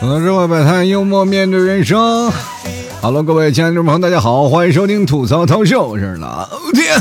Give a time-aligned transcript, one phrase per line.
[0.00, 2.32] 可能是我百态幽默面对人生。
[3.02, 6.96] Hello，各位亲爱的朋友，大家好，欢迎收听吐槽涛秀，我是老天。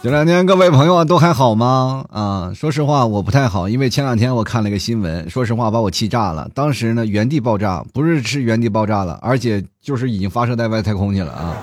[0.00, 2.04] 这两天各位朋友都还好吗？
[2.12, 6.48] 啊，说实话我不太好，因为前两天我看了一个新闻，说实话把我气炸了。
[6.54, 11.56] 当时呢原地爆炸，不是是原地爆炸了，而且就是已经发射在外太空去了啊，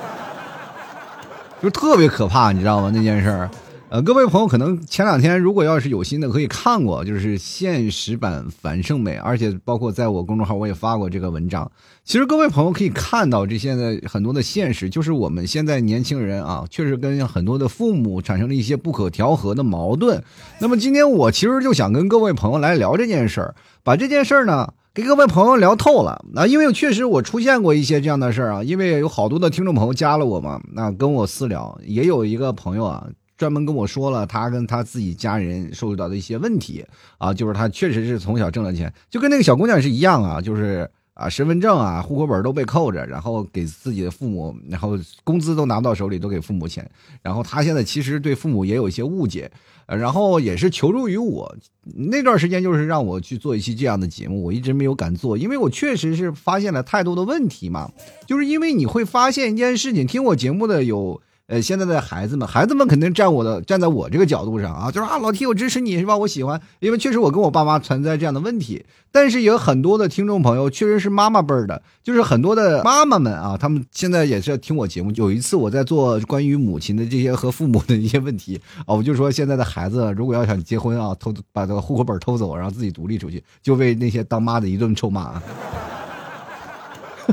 [1.64, 2.92] 就特别可怕，你知道吗？
[2.94, 3.50] 那件事儿。
[3.88, 11.72] 呃，各位朋友，可能前两天如果要是有心的，可以看过，就是现实版樊胜美，而且包括在我公众号我也发过这个文章。
[12.04, 20.22] 其实各位朋友可以看到，这现在很多的现实，就是我们现在年轻人啊，确实跟很多的父母产生了一些不可调和的矛盾。
[20.60, 33.08] 那么今天我其实就想跟各位朋友来聊这件事儿，把这件事儿呢给各位朋友聊透了啊，因为确实我出现过一些这样的事儿啊，因为有好多的听众朋友加了我嘛，那跟我私聊，也有一个朋友啊。
[33.38, 36.86] 专门跟我说了他跟他自己家人受到的一些问题
[37.18, 46.90] 啊，就是他确实是从小挣了钱，就跟那个小姑娘是一样啊，就是啊身份证啊户口本都被扣着，然后给自己的父母，然后工资都拿不到手里，都给父母钱，
[47.22, 49.52] 然后他现在其实对父母也有一些误解，
[49.86, 57.92] 然后也是求助于我，那段时间就是让我去做一期这样的节目，我一直没有敢做，因为我确实是发现了太多的问题嘛，
[58.26, 61.22] 就是因为你会发现一件事情，听我节目的有。
[61.48, 66.18] 呃，现在的孩子们，孩子们肯定站我的，站在我这个角度上啊，就说啊，老 T，我支持你是吧？
[66.18, 68.84] 我喜欢，因为确实我跟我爸妈存在这样的问题。
[69.12, 75.12] 但是有很多的听众朋友确实是妈妈辈儿的，就是很多的妈妈们啊，他们现在也是要听我节目。
[75.12, 85.40] 有一次我在做关于母亲的这些和父母的一些问题啊，我就说现在的孩子如果要想结婚啊，偷把这个户口本偷走，然后自己独立出去，就被那些当妈的一顿臭骂。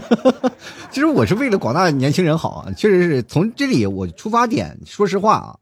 [0.90, 4.78] 其实我是为了广大年轻人好啊，确实是从这里我出发点。
[4.84, 5.56] 说实话啊，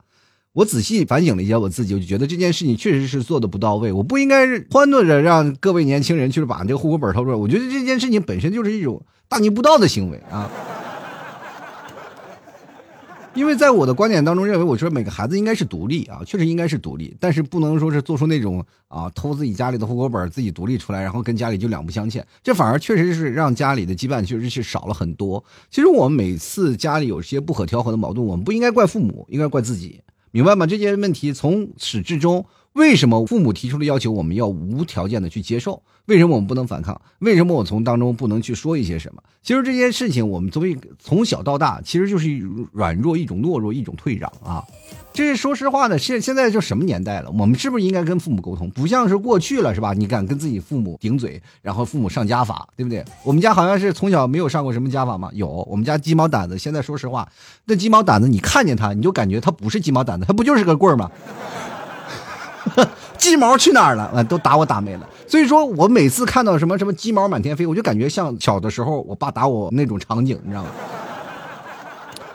[0.53, 3.93] 我仔细反省了一下我自己，我就觉得这件事情确实是做的不到位。
[3.93, 7.37] 我不应该欢乐着让各位年轻人去把这个户口本掏出来。
[7.37, 10.51] 我觉得这件事情本身就是一种大逆不道的行为啊。
[13.33, 25.43] 因为在我的观点当中，认为我说每个孩子应该是独立啊，确实应该是独立，但是不能说是做出那种啊偷自己家里的户口本自己独立出来，然后跟家里就两不相欠，这反而确实是让家里的羁绊确实是少了很多。
[25.71, 30.01] 其实我们每次家里有些不可调和的矛盾，我们不应该怪父母，应该怪自己，
[30.33, 30.67] 明白吗？
[30.67, 32.45] 这些问题从始至终。
[32.75, 35.83] 为什么父母提出的要求我们要无条件的去接受？
[36.11, 37.01] 为什么我们不能反抗？
[37.21, 39.23] 为什么我从当中不能去说一些什么？
[39.45, 42.29] 其实这件事情，我们作为从小到大，其实就是
[42.73, 44.61] 软弱、一种懦弱、一种退让啊。
[45.13, 47.31] 这是说实话的，现现在就什么年代了？
[47.31, 48.69] 我们是不是应该跟父母沟通？
[48.71, 49.93] 不像是过去了，是吧？
[49.93, 53.05] 你敢跟自己父母顶嘴，然后父母上家法，对不对？
[53.23, 55.31] 我们家好像是从小没有上过什么家法吗？
[55.33, 56.59] 有，我们家鸡毛掸子。
[56.59, 57.29] 现在说实话，
[57.67, 61.09] 那鸡毛掸子，你看见它，你就感觉它不是鸡毛掸子，它不就是个棍儿吗？
[63.19, 64.05] 鸡毛去哪儿了？
[64.15, 65.09] 啊，都打我打没了。
[65.27, 70.71] 所以说我每次看到什么什么鸡毛满天飞，我就感觉像小的时候我爸打我那种场景，你知道吗？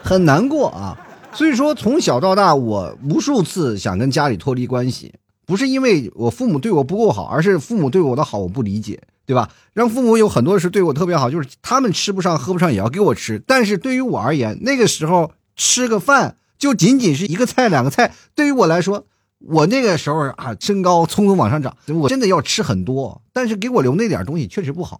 [0.03, 0.97] 很难过啊。
[1.33, 5.13] 所以说从小到大，我无数次想跟家里脱离关系，
[5.45, 9.49] 不是因为我父母对我不够好，而是父母对我的好我不理解，对吧？
[9.73, 13.43] 让父母有很多是对我特别好，就是他们吃不上喝不上也要给我吃。
[13.45, 19.05] 但是对于我而言，那个时候吃个饭就仅仅是一个菜两个菜，对于我来说。
[19.47, 24.99] 我那个时候啊，身高匆匆往上涨，我真的要吃很多，但是给我留那点东西确实不好。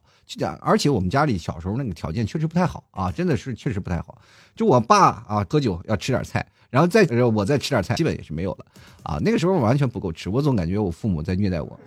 [0.59, 4.19] 而且我们家里小时候那个条件确实不太好啊，真的是确实不太好。
[4.55, 8.65] 就我爸啊，喝酒要吃点菜，然后再我再吃点菜，基本也是没有了
[9.03, 9.17] 啊。
[9.21, 11.79] 那个时候完全不够吃，我总感觉我父母在虐待我。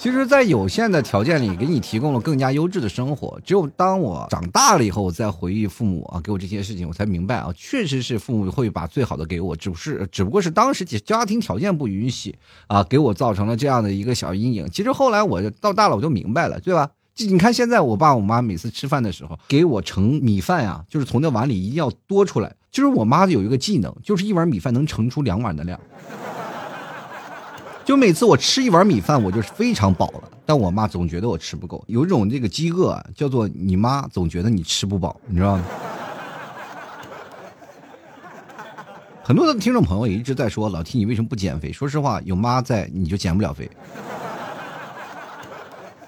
[0.00, 3.38] 其实，在有限的条件里，给你提供了更加优质的生活。
[3.44, 12.34] 只有当我长大了以后，我再回忆父母啊给我这些事情，我才明白啊，确实是父母会把最好的给我，只不是只不过是当时家庭条件不允许
[12.66, 14.66] 啊，给我造成了这样的一个小阴影。
[14.70, 16.88] 其实后来我到大了，我就明白了，对吧？
[17.18, 22.50] 你看现在我爸我妈每次吃饭的时候，给我盛米饭呀，就是从那碗里一定要多出来。
[22.72, 25.78] 就是我妈有一个技能，就是一碗米饭能盛出两碗的量。
[27.90, 30.22] 就每次我吃一碗米饭，我就是非常饱了。
[30.46, 35.64] 但我妈总觉得我吃不够，有一种这个饥饿叫做你妈总觉得你吃不饱，你知道吗？
[39.24, 41.72] 很多的听众朋友也一直在说老 T 你为什么不减肥？
[41.72, 43.68] 说实话，有妈在你就减不了肥。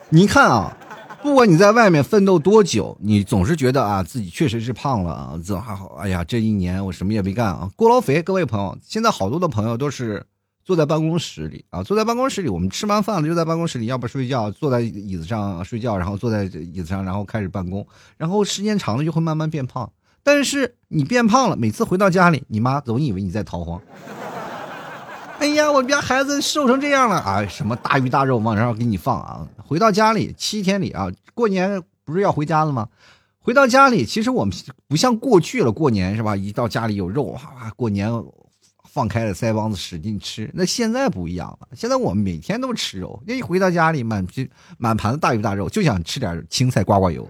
[0.09, 0.77] 你看啊，
[1.21, 5.97] 不管你在外面奋斗多久，你总是觉得啊自己确实是胖了啊，这还好。
[5.99, 8.23] 哎呀，这一年我什么也没干啊，过劳肥。
[8.23, 10.25] 各位朋友，现在好多的朋友都是。
[10.65, 17.87] 坐在办公室里啊，坐在办公室里，我们吃完饭了就在办公室里，要不睡觉，坐在椅子上睡觉，然后坐在椅子上，然后开始办公，
[18.17, 19.91] 然后时间长了就会慢慢变胖。
[20.23, 23.81] 但是你变胖了，每次回到家里，你妈总以为你在逃荒。
[25.41, 27.45] 哎呀，我们家孩子瘦成这样了啊！
[27.47, 29.45] 什么大鱼大肉往上给你放啊？
[29.57, 32.89] 回到家里七天里啊，过年不是要回家了吗？
[33.41, 34.55] 回到家里，其实我们
[34.87, 36.37] 不像过去了，过年是吧？
[36.37, 38.09] 一到家里有肉，哇哇，过年
[38.93, 40.51] 放开了腮帮子使劲吃。
[40.53, 44.47] 那现在不一样了，现在我们每天都吃肉，那一回到家里满皮
[44.77, 47.27] 满盘子大鱼大肉，就想吃点青菜刮刮油，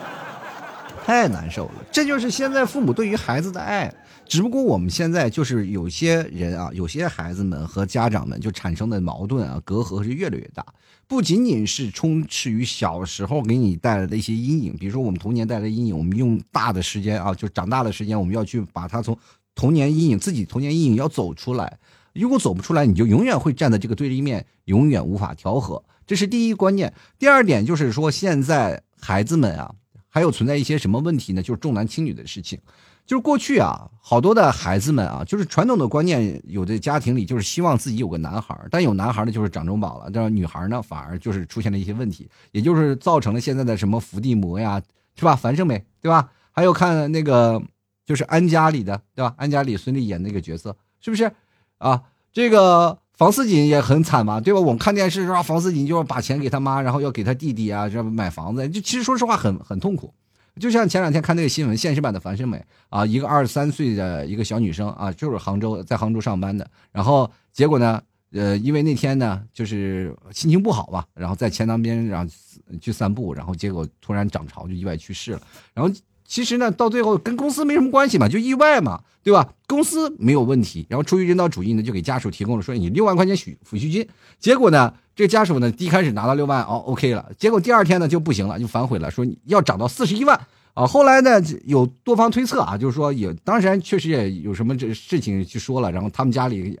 [1.06, 1.72] 太难受了。
[1.90, 3.90] 这就是现在父母对于孩子的爱。
[4.28, 10.66] 只不过我们现在就是有些人啊，有些孩子们和家长们就产生的矛盾啊，隔阂是越来越大。
[11.06, 19.16] 不仅仅是充斥于小时候给你带来的一些阴影，比如说我们童年带来的阴影，我们用大的时间啊，就长大的时间，我们要去把它从
[19.56, 21.78] 童年阴影、自己童年阴影要走出来。
[22.12, 25.82] 如果走不出来，你就永远会站在这个对立面，永远无法调和。
[26.06, 26.94] 这是第一关键。
[27.18, 29.74] 第二点就是说，现在孩子们啊，
[30.08, 31.42] 还有存在一些什么问题呢？
[31.42, 32.60] 就是重男轻女的事情。
[33.04, 44.82] 就是过去啊，好多的孩子们啊，就是传统的观念，有的家庭里就是希望自己有个男孩但有男孩呢就是掌中宝了，但是女孩呢反而就是出现了一些问题，也就是造成了现在的什么伏地魔呀，
[45.14, 45.36] 是吧？
[45.36, 46.30] 樊胜美，对吧？
[46.50, 47.62] 还有看那个
[48.06, 49.34] 就是安家里的，对吧？
[49.36, 51.30] 安家里孙俪演那个角色，是不是？
[51.78, 54.60] 啊，这个房思锦也很惨嘛，对吧？
[54.60, 55.42] 我们看电视是吧？
[55.42, 60.14] 房思锦就要把钱给他妈，然后要给他弟弟啊，这买房子，就其实说实话很很痛苦。
[60.58, 68.00] 就像前两天看那个新闻，现实版的樊胜美啊，一个二十三岁的一个小女生啊，就是杭州在杭州上班的，然后结果呢，
[68.32, 72.32] 呃，因为那天呢就是心情不好吧，然后在钱塘边然后
[72.80, 75.40] 去散步，然后结果突然涨潮就意外去世了，
[75.74, 75.92] 然后。
[76.26, 79.48] 其实呢，到最后跟公司没什么关系嘛，就意外嘛，对吧？
[79.66, 84.06] 公司没有问题，然后出于人道主义呢，就给家属提供了说你六万块钱抚抚恤金。
[84.38, 87.30] 结果呢，这家属呢，第一开始拿到六万，哦，OK 了。
[87.38, 90.38] 结果第二天呢就不行了，就反悔了，说要涨到四十一万
[90.74, 90.86] 啊。
[90.86, 96.78] 后来呢，有多方推测啊，就是说也当然确实也有什么这事情去说了，然后他们家里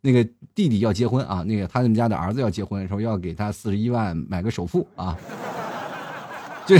[0.00, 0.24] 那个
[0.54, 5.16] 弟弟要结婚啊，那个他们家的儿子要结婚，说要给他四十一万买个首付啊，
[6.66, 6.76] 就。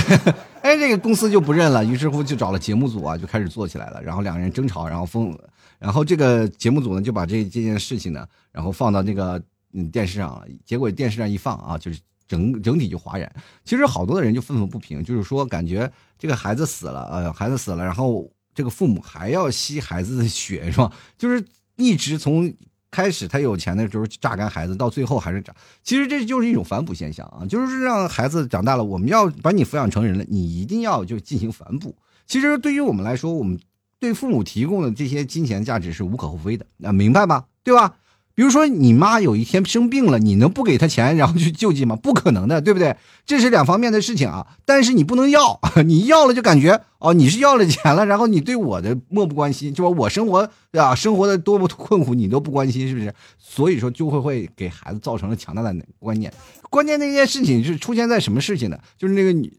[0.67, 4.03] 哎，这个公司就不认了，于是乎就找了节目组啊，就开始做起来了。
[4.03, 5.39] 然后两个人争吵，然后封，
[5.79, 9.41] 然后这个节目组呢就把这这件事情呢，然后放到那个
[9.73, 10.45] 嗯电视上了。
[10.65, 13.33] 结果电视上一放啊，就是整整体就哗然。
[13.65, 20.93] 其实好多的人就愤愤不平，就是说感觉这个孩子死了，呃，孩子死了，然后这个父母还要吸孩子的血，是吧？
[21.17, 21.45] 就是
[21.77, 22.53] 一直从。
[22.91, 25.55] 开始他有钱的时候榨干孩子，到最后还是榨。
[25.83, 31.95] 其实这就是一种反哺现象啊，就是让孩子长大了，我们要把你抚养成人了，你一定要就进行反哺。
[32.27, 33.59] 其实对于我们来说，我们
[33.99, 37.47] 对父母提供的这些金钱价值是无可厚非的，那明白吧？
[37.63, 37.97] 对吧？
[38.37, 41.97] 比如说，你妈有一天生病了，你能不给她钱，然后去救济吗？
[41.97, 42.95] 不可能的，对不对？
[43.25, 44.47] 这是两方面的事情啊。
[44.67, 53.11] 但是你不能要， 你要了就感觉哦，你是要了钱了，然后你对我的漠不关心，就说我生活啊，生活的多么困苦，你都不关心，是不是？
[53.39, 56.31] 所以说就会会给孩子造成了强大的观念。
[56.69, 58.79] 关键那件事情是出现在什么事情呢？
[58.99, 59.51] 就是那个女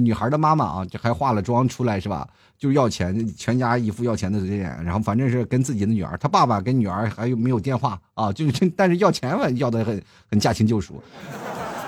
[0.00, 2.28] 女孩的妈妈啊，就还化了妆出来，是吧？
[2.58, 8.32] 就要钱，全家一副要钱的嘴脸，然后反正是跟自己的女儿，他爸爸跟女儿还有没有电话啊？
[8.32, 11.02] 就是，但是要钱嘛，要的很很驾轻就熟，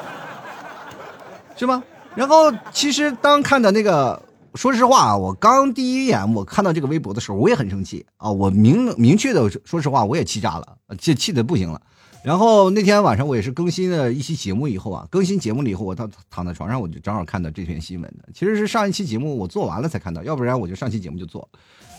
[1.57, 1.83] 是吧？
[2.15, 4.21] 然后其实当看到那个，
[4.55, 11.81] 说实话啊，我刚第一眼我看到这个微博的时候，我也很生气啊，我明明确的说实话，我也气炸了，气气的不行了。
[12.29, 18.29] 然后那天晚上我也是更新了一期节目以后啊，更新节目了以后，我躺躺在床上，我就正好看到这篇新闻的。
[18.35, 21.49] 其实是上一期节目我做完了才看到，要不然我就上期节目就做。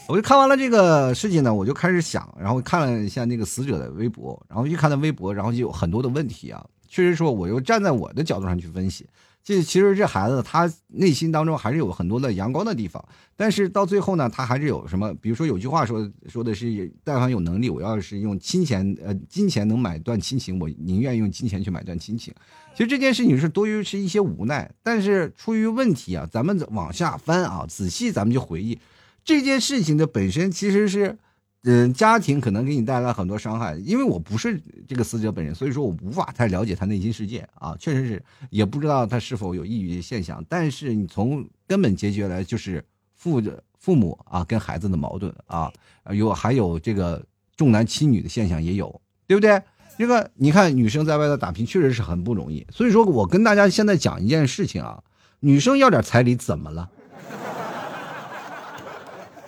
[0.07, 6.63] 我就看完了这个事情呢，我就开始想，然后看了一下那个死者的微博，然后一看到微博，然后就有很多的问题啊。
[6.87, 9.07] 确实说，我又站在我的角度上去分析。
[9.49, 13.03] 这其实这孩子他内心当中还是有很多的阳光的地方，
[13.35, 15.11] 但是到最后呢，他还是有什么？
[15.15, 22.31] 比如说有句话说说的是，但凡有能力，我要是用金钱，呃，金钱能买断亲情，我宁愿用金钱去买断亲情。
[22.75, 28.77] 其实这件事情是多于是一些无奈，但是出于问题啊，咱们往下翻啊，仔细咱们就回忆
[29.25, 31.17] 这件事情的本身其实是。
[31.63, 40.43] 嗯，家庭可能给你带来很多伤害，因为我不是这个死者本人，所以说我无法太了解他内心世界啊，确实是也不知道他是否有抑郁现象。
[40.47, 43.41] 但是你从根本解决来，就是父
[43.77, 45.69] 父母啊跟孩子的矛盾啊，
[46.11, 47.21] 有还有这个
[47.57, 49.61] 重男轻女的现象也有，对不对？
[49.97, 55.03] 这个你看女生在外头打拼确实是很不容易，所以说我跟大家现在讲一件事情啊，
[55.41, 56.89] 女生要点彩礼怎么了？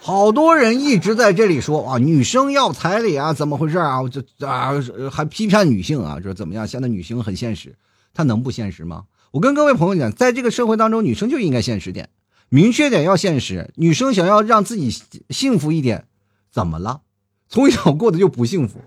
[0.03, 4.00] 好多人一直在这里说啊，女生要彩礼啊，怎么回事啊？
[4.10, 4.72] 这啊
[5.12, 6.67] 还批判女性啊，说怎么样？
[6.67, 7.75] 现在女性很现实，
[8.12, 9.03] 她能不现实吗？
[9.29, 12.10] 我跟各位朋友讲，在这个社会当中，女生就应该现实点，
[12.50, 13.72] 明确点，要现实。
[13.75, 14.89] 女生想要让自己
[15.29, 16.05] 幸福一点，
[16.51, 17.01] 怎么了？
[17.48, 18.79] 从小过得就不幸福。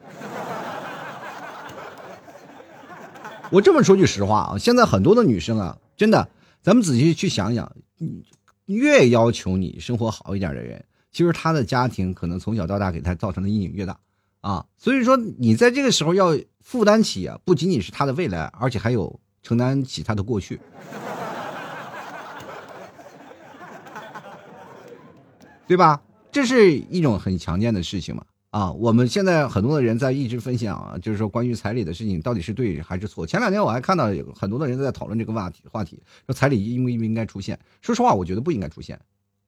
[3.51, 6.29] 我这么说句实话啊，现在很多的女生啊，真的，
[6.61, 7.71] 咱们仔细去想想，
[8.67, 13.99] 越要求你生活好一点的人，其实他的家庭可能从小到大给他造成的阴影越大
[14.43, 14.67] 啊。
[14.77, 19.19] 所以说，你在这个时候要负担起啊，不仅仅是他的未来，而且还有。
[19.47, 20.59] 承担起他的过去，
[25.69, 26.01] 对吧？
[26.33, 28.25] 这是一种很强健的事情嘛？
[28.49, 33.27] 啊，我们现在很多的人在一直分享啊，就是说关于彩礼的事情到底是对还是错？
[33.27, 37.61] 前两天我还看到有很多的人在讨论这个话题，话题说彩礼应不应该出现？
[37.83, 38.99] 说实话，我觉得不应该出现，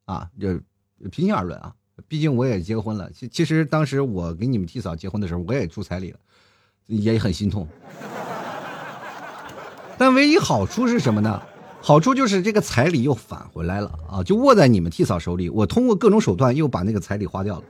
[0.04, 0.60] 啊，就
[1.10, 1.72] 平心而论啊，
[2.08, 3.10] 毕竟我也结婚了。
[3.12, 6.18] 其其实当时我给你们替嫂结婚的时候，我也出彩礼了，
[6.86, 7.66] 也很心痛。
[9.98, 11.42] 但唯一好处是什么呢？
[11.80, 15.48] 好处就是这个彩礼又返回来了啊，就握在你们替嫂手里。
[15.48, 17.64] 我通过各种手段又把那个彩礼花掉了。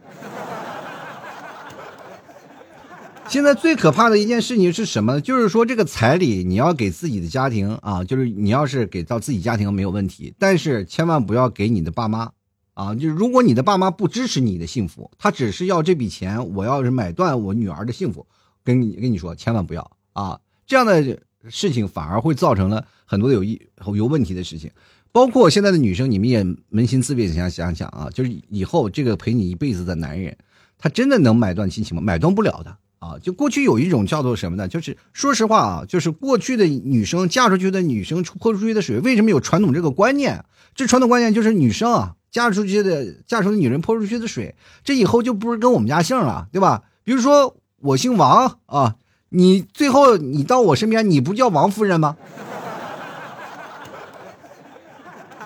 [3.28, 5.20] 现在最可怕的一件事情是什么？
[5.20, 12.30] 就是说这个彩礼你要给自己的家庭啊，就是你要是给到自己家庭没有问题，但是千万不要给你的爸妈
[12.76, 12.94] 啊。
[12.94, 18.24] 就是如果你的爸妈不支持你的幸福，他只是要这笔钱，我要是买断我女儿的幸福，
[18.62, 21.18] 跟你跟你说千万不要啊，这样的。
[21.48, 24.68] 事情反而会造成了很多有一有问题的事情，
[25.12, 26.42] 包括现在的女生，你们也
[26.72, 30.36] 扪心自问想想想啊，就是以后这个陪你一辈子的男人，
[30.76, 32.02] 他真的能买断亲情吗？
[32.02, 32.76] 买断不了的
[33.06, 33.18] 啊！
[33.22, 34.66] 就过去有一种叫做什么呢？
[34.66, 40.44] 就是说实话啊，就是过去的女生嫁出去的女生泼出去的水，为什么有传统这个观念？
[40.74, 46.82] 这传统观念就是女生啊，嫁出去的嫁出的女人泼出去的水，这以后就不是跟我们家姓了，对吧？
[47.04, 48.96] 比如说我姓王啊。
[49.30, 52.16] 你最后你到我身边，你不叫王夫人吗？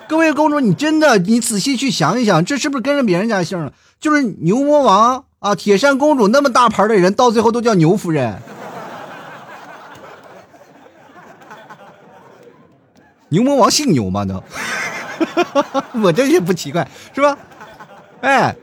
[0.06, 3.72] 各位公主，你真的你仔细去想一想，这是不是跟着别人家姓了？
[3.98, 8.40] 就是牛魔王啊，铁扇公主那么大牌的人，到最后都叫牛夫人。
[13.30, 14.24] 牛魔王姓牛吗？
[14.24, 14.42] 都，
[16.02, 17.36] 我这也不奇怪，是吧？
[18.20, 18.56] 哎，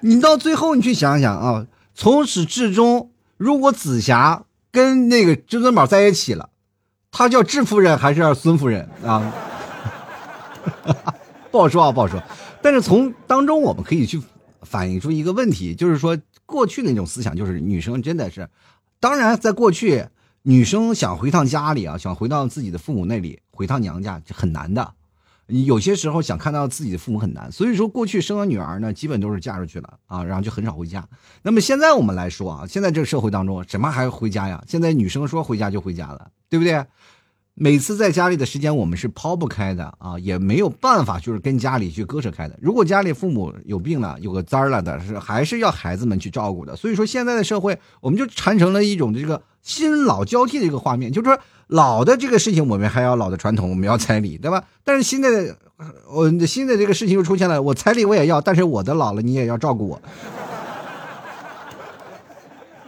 [0.00, 4.44] 你到最后你去想想啊，从始至终，如果紫霞。
[4.72, 6.50] 跟那个至尊宝在一起了，
[7.10, 9.32] 他叫智夫人还是孙夫人啊？
[11.50, 12.22] 不好说啊，不好说。
[12.62, 14.22] 但是从当中我们可以去
[14.62, 18.48] 反映出一个问题，就是说过去那种思想，就是女生真的是，
[18.98, 20.06] 当然在过去，
[20.42, 24.94] 女生想回趟家里啊，想回到自己的父母那里，回趟娘家是很难的。
[25.46, 31.04] 有些时候想看到自己的父母很难，所以说过去生了女儿呢，基本都是嫁出去了啊，然后就很少回家。
[31.42, 34.62] 那么现在我们来说啊，现在这个社会当中，什么还回家呀？
[34.68, 36.86] 现在女生说回家就回家了，对不对？
[37.62, 42.58] 每次在家里的时间，我们是抛不开的啊，也没有办法就是跟家里去割舍开的。
[42.62, 46.74] 如果家里父母有病了，有个灾儿了的，是还是要孩子们去照顾的。
[46.74, 51.38] 所以说现在的社会，我们就产生了一种这个新老交替的一个画面，就是说。
[51.70, 54.64] 老的这个事情，我们还要老的传统，我们要彩礼，对吧？
[54.82, 55.56] 但是新的，
[56.10, 60.02] 我新的这个事情又出现了，我彩礼我也要，但是我的老了，你也要照顾我。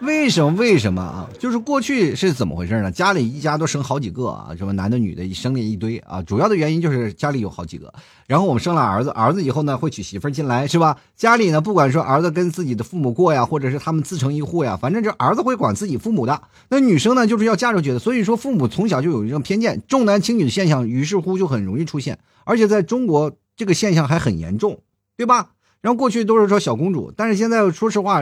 [0.02, 0.58] 为什么？
[0.58, 1.30] 为什么啊？
[1.38, 2.90] 就是过去是怎么回事呢？
[2.90, 6.20] 家里一家都生好几个啊，什么男的女的，生了一堆啊。
[6.22, 7.94] 主要的原因就是家里有好几个，
[8.26, 10.98] 然后我们生了儿子，儿子以后呢会娶媳妇进来，是吧？
[11.14, 16.42] 家里呢不管说儿子跟自己的父母过呀，或者是他们自成一户呀，反正这儿子会管自己父母的。
[16.68, 24.80] 那女生呢就是要嫁出去的，所以说父母从小就有一种偏见，重男轻女的现象，于是乎就很容易出现，而且在中国这个现象还很严重，
[25.16, 25.50] 对吧？
[25.80, 28.20] 然后过去都是说小公主，但是现在说实话。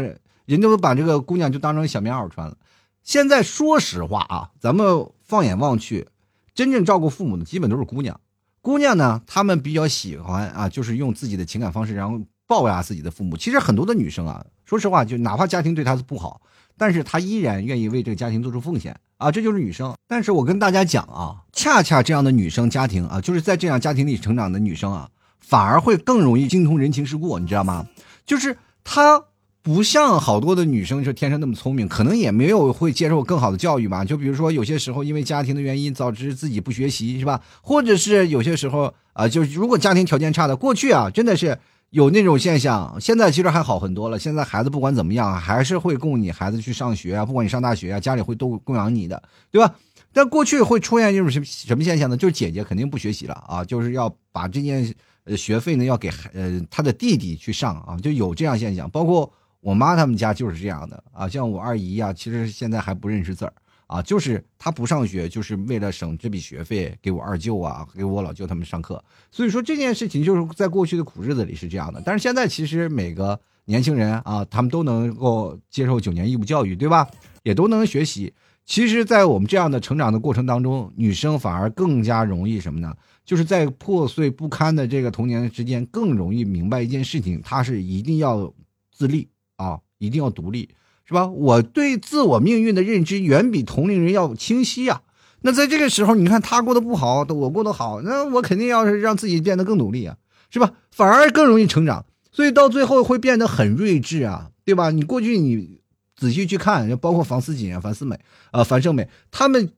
[0.50, 2.56] 人家都把这个姑娘就当成小棉袄穿了。
[3.04, 6.08] 现在说实话啊，咱们放眼望去，
[6.56, 8.18] 真正照顾父母的基本都是姑娘。
[8.60, 13.36] 姑娘呢，她们比较喜欢啊，就是用自己的情感方式，然后报答自己的父母。
[13.36, 16.40] 其实很多的女生啊，说实话，就哪怕家庭对她是不好，
[16.76, 19.94] 但是她依然愿意为这个家庭做出奉献啊，这就是女生。
[20.08, 27.86] 但是我跟大家讲啊，恰恰这样的女生家庭啊，就是在这样家庭里成长的女生啊，反而会更容易精通人情世故，你知道吗？
[28.26, 29.26] 就是她。
[29.62, 34.04] 不像好多的女生就天生那么聪明，可能也没有会接受更好的教育吧。
[34.04, 37.40] 就比如说有些时候因为家庭的原因导致自己不学习，是吧？
[37.62, 41.58] 或者是有些时候啊，就如果家庭条件差的，过去啊真的是
[41.90, 44.18] 有那种现象，现在其实还好很多了。
[44.18, 49.74] 现在孩子不管怎么样，还是会供你孩子去上学啊，不管你上大学啊，家里会都供养你的，对吧？
[50.12, 52.16] 但过去会出现一种什么什么现象呢？
[52.16, 54.92] 就是姐姐肯定不学习了啊，就是要把这件
[55.24, 58.88] 呃学费呢要给呃他的弟弟去上啊，就有这样现象。
[58.90, 63.52] 包括我妈他们家就是这样的啊，像我二姨呀，其实现在还不认识字儿
[63.86, 69.02] 啊，就是她不上学，就是为了省这笔学费给我二舅啊，给我老舅他们上课。
[69.30, 77.06] 所以说这件事情就是在过去的苦日子里是这样的，但是现在其实每个年轻人啊，他们都能够接受九年义务教育，对吧？
[77.42, 78.32] 也都能学习。
[78.66, 82.94] 其实，在我们这样的成长的过程当中，女生反而更加容易什么呢？
[83.24, 88.52] 就是在破碎不堪的这个童年之间，更容易明白一件事情：她是一定要
[88.92, 89.28] 自立
[89.62, 90.70] 啊，一定要独立，
[91.04, 91.26] 是吧？
[91.26, 95.02] 我对自我命运的认知远比同龄人要清晰呀。
[95.42, 100.16] 那在这个时候，你看他过得不好，我过得好，那我肯定要是让自己变得更努力啊，
[100.50, 100.72] 是吧？
[100.90, 104.90] 反而更容易成长，所以到最后会变得很睿智啊，对吧？
[104.90, 105.78] 你过去你。
[106.16, 109.72] 仔细去看，包括房思锦啊、樊思美啊、樊胜美，他们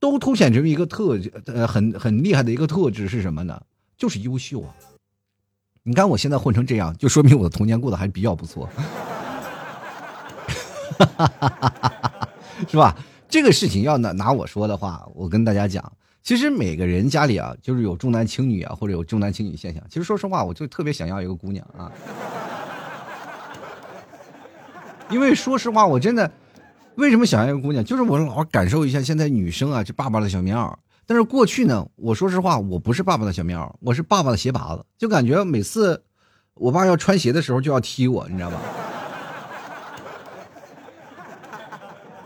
[0.00, 3.60] 都凸显出一个特呃很很厉害的一个特质是什么呢？
[3.98, 4.72] 就是优秀啊！
[5.84, 8.68] 你看我现在混成这样，就说明我的童年过得还比较不错，
[12.68, 12.96] 是吧？
[13.28, 19.82] 这个事情要拿拿我说的话，我跟大家讲，其实每个人家里啊，就是有重男轻女啊，或者有重男轻女现象。
[19.88, 21.90] 其实说实话，我就特别想要一个姑娘啊。
[25.10, 26.30] 因为说实话，我真的
[26.94, 27.84] 为什么想要一个姑娘？
[27.84, 30.72] 就是我老感受一下现在女生啊，这爸爸的小棉袄。
[31.12, 34.82] 但是过去呢，我说实话，我不是爸爸的小棉袄，我是爸爸的鞋拔子。
[34.96, 36.02] 就感觉每次
[36.54, 38.58] 我爸要穿鞋的时候，就要踢我，你知道吧？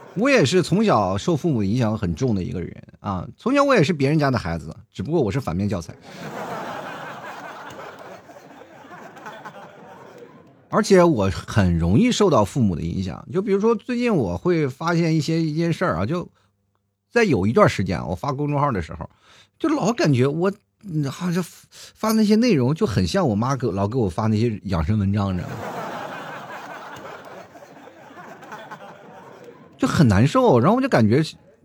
[0.15, 5.93] 我也是从小受父母影响很重的一个人啊，从小我也是别人家的孩子，只不过我是反面教材。
[10.71, 16.29] 而且我很容易受到父母的影响，就比如说最近我会发现一些一件事儿啊，就
[17.17, 19.09] 在有一段时间我发公众号的时候，
[19.59, 20.53] 就老感觉我
[21.11, 25.55] 好像发那些内容就很像我妈给老给我发那些养生文章，你知道吗？
[29.79, 31.23] 就很难受，然后我就感觉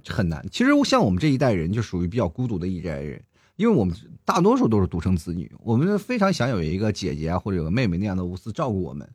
[0.08, 0.44] 很难。
[0.50, 3.22] 其实像我们这一代人就属于比较孤独的一代人。
[3.58, 9.08] 因为我们大多数都是独生子女，我们非常想有一个姐姐啊，或者有个妹妹那样的无私照顾我们。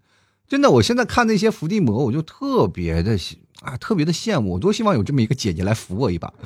[0.46, 6.32] 真的，我现在看那些伏地魔，我就特别的喜啊，特别的羡慕，我多希望有这么一个姐姐来扶我一把。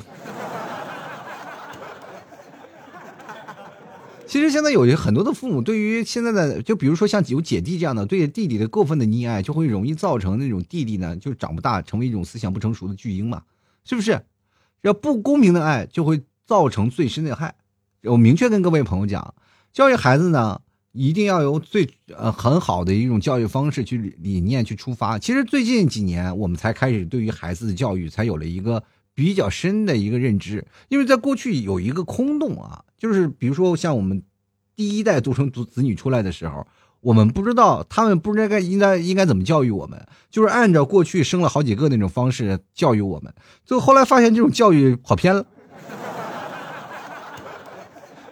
[4.26, 13.42] 其实现在有些很多的父母，对于现在的，就比如说像有姐弟这样的，对弟弟的过分的溺爱，就会容易造成那种弟弟呢就长不大，成为一种思想不成熟的巨婴嘛，
[13.84, 14.22] 是不是？
[14.82, 17.56] 要不公平的爱，就会造成最深的害。
[18.04, 19.34] 我明确跟各位朋友讲，
[19.72, 20.60] 教育孩子呢，
[20.92, 25.18] 一定要由最呃很好的一种教育方式去理念去出发。
[25.18, 28.82] 其实最近几年，我们才开始对于孩子的教育才有了一个
[29.14, 30.66] 比较深的一个认知。
[30.88, 34.22] 因为在过去有一个空洞啊，就是比如说像我们
[34.74, 36.66] 第一代独生独子女出来的时候，
[37.00, 43.32] 我们不知道他们不知道该应该应该怎么教育我们，就是按照过去生了好几个那种方式教育我们，
[43.64, 45.46] 最后后来发现这种教育跑偏了。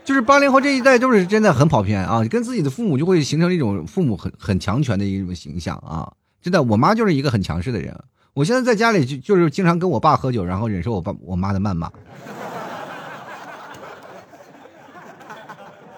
[0.09, 6.11] 就是八零后这一代，就是真的很跑偏啊，跟自己的父母就会形成一种父母很很强权的一种形象啊。
[6.41, 7.95] 真的，我妈就是一个很强势的人。
[8.33, 11.93] 我现在在家里就就是经常跟我爸喝酒，然后忍受我爸我妈的谩骂。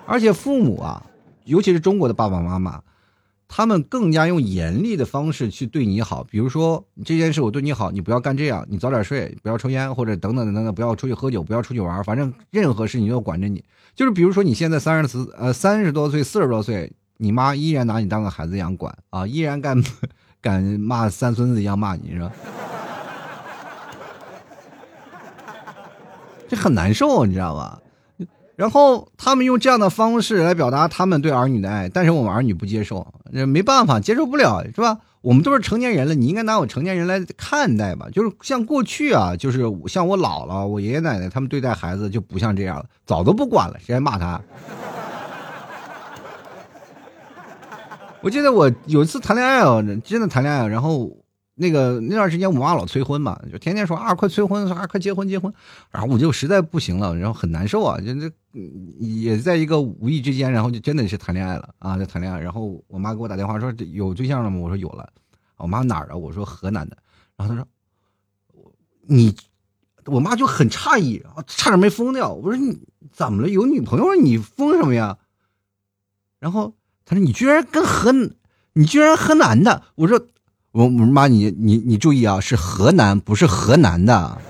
[0.06, 1.00] 而且父母啊，
[1.44, 2.82] 尤其是中国的爸爸妈妈。
[3.52, 13.64] 他们更加用严厉的方式去对你好，比如说这件事我对你好，你不要干这样，你早点睡，不要抽烟，或者等等等等，不要出去喝酒，不要出去玩，反正任何事情都管着你。
[13.96, 19.82] 就是比如说你现在三十呃三十多岁、四十多岁，你妈依然拿你当个孩子一样管啊，依然敢
[20.40, 22.30] 敢 骂三孙子一样骂你，是吧？
[26.46, 27.80] 这很难受，你知道吧？
[28.60, 33.06] 然后他们用这样的方式来表达他们对儿女的爱，但是我们儿女不接受，
[33.48, 34.98] 没办法，接受不了，是吧？
[35.22, 38.08] 我们都是成年人了，你应该拿我成年人来看待吧。
[38.12, 44.38] 就是像过去啊，就是像我姥姥、我爷爷奶奶他们对待孩子就不像这样了，早都不管了，谁还骂他？
[48.20, 51.16] 我记得我有一次谈恋爱啊，真的谈恋爱，然后。
[51.56, 55.52] 那个那段时间，我妈老催婚嘛，就天天说啊，快催婚，啊，快结婚结婚，
[55.90, 64.58] 然后我就实在不行了，然后很难受啊，就这也在一个无意之间，然后就真的是谈恋爱了啊，在谈恋爱，然后我妈给我打电话说有对象了吗？
[64.58, 65.08] 我说有了，
[65.56, 66.16] 我妈哪儿啊？
[66.16, 66.96] 我说河南的，
[67.36, 67.66] 然后她说
[69.06, 69.36] 你，
[70.06, 72.32] 我妈就很诧异，差点没疯掉。
[72.32, 72.80] 我说你
[73.12, 73.48] 怎么了？
[73.48, 74.16] 有女朋友了？
[74.16, 75.18] 你疯什么呀？
[76.38, 78.12] 然后她说你居然跟河，
[78.72, 79.84] 你居然河南的？
[79.94, 80.26] 我说。
[80.72, 84.40] 我我妈，你你你注意啊，是河南，不是河南的。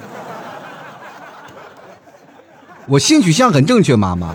[2.90, 4.34] 我性取向很正确，妈妈。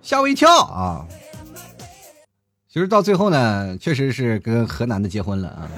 [0.00, 1.04] 吓我一跳啊！
[2.68, 5.68] 其实到最后呢，确实是跟河南的结婚了啊。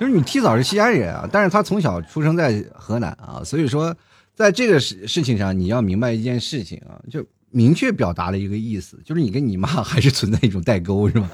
[0.00, 3.94] 就是你提早是西安人啊，但是他从小出生在河南啊，所以说
[4.34, 11.28] 在这个事事情上，你要明白一件事情啊，就明确表达了一个意思，就是你跟你妈还是存在一种代沟，是吧？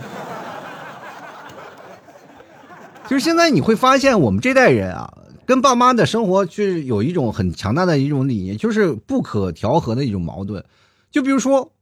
[3.10, 5.16] 就是现在你会发现，我们这代人啊，
[5.46, 10.64] 跟爸妈的生活是有一种很强大的一种理念，就是不可调和的一种矛盾。
[11.10, 11.72] 就比如说，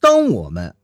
[0.00, 0.74] 当我们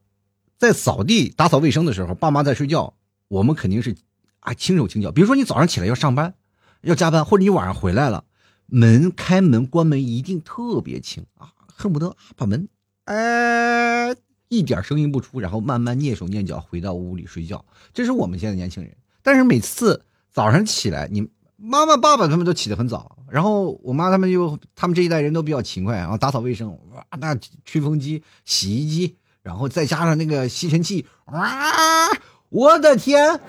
[0.59, 2.95] 在扫地、打扫卫生的时候，爸妈在睡觉，
[3.29, 3.95] 我们肯定是。
[4.41, 5.13] 啊，轻手轻脚。
[5.13, 6.35] 比如说，你早上起来要上班，
[6.81, 8.25] 要加班，或者你晚上回来了，
[8.67, 12.69] 门开门关门一定特别轻啊，恨不得把门，
[13.05, 14.13] 哎，
[14.49, 17.65] 一点声音不出，然后慢慢蹑手蹑脚回到屋里睡觉。
[17.95, 18.93] 这是我们现在年轻人。
[19.23, 32.09] 但是每次早上起来，你妈妈、爸爸他们都起得很早，然后我妈他们又，他们这一代人都比较勤快，然后打扫卫生，哇，那吹风机、洗衣机，然后再加上那个吸尘器，哇，
[32.49, 33.41] 我的天！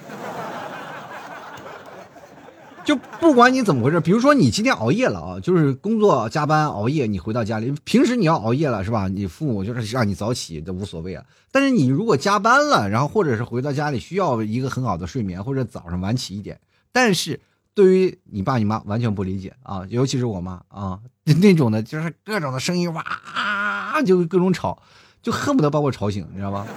[2.83, 9.07] 就不管你怎么回事，比如说你今天熬夜了啊，就是工作加班熬夜，你回到家里，平时你要熬夜了是吧？
[9.07, 11.23] 你父母就是让你早起都无所谓啊。
[11.49, 16.59] 但是你如果加班了，然后或者是回到家里需要一个很好的睡眠，或者早上晚起一点，
[16.91, 17.39] 但是
[17.73, 20.99] 对于你爸你妈完全不理解啊，尤其是我妈啊，
[21.41, 24.77] 那种的就是各种的声音哇，就各种吵，
[25.21, 26.67] 就恨不得把我吵醒，你知道吗？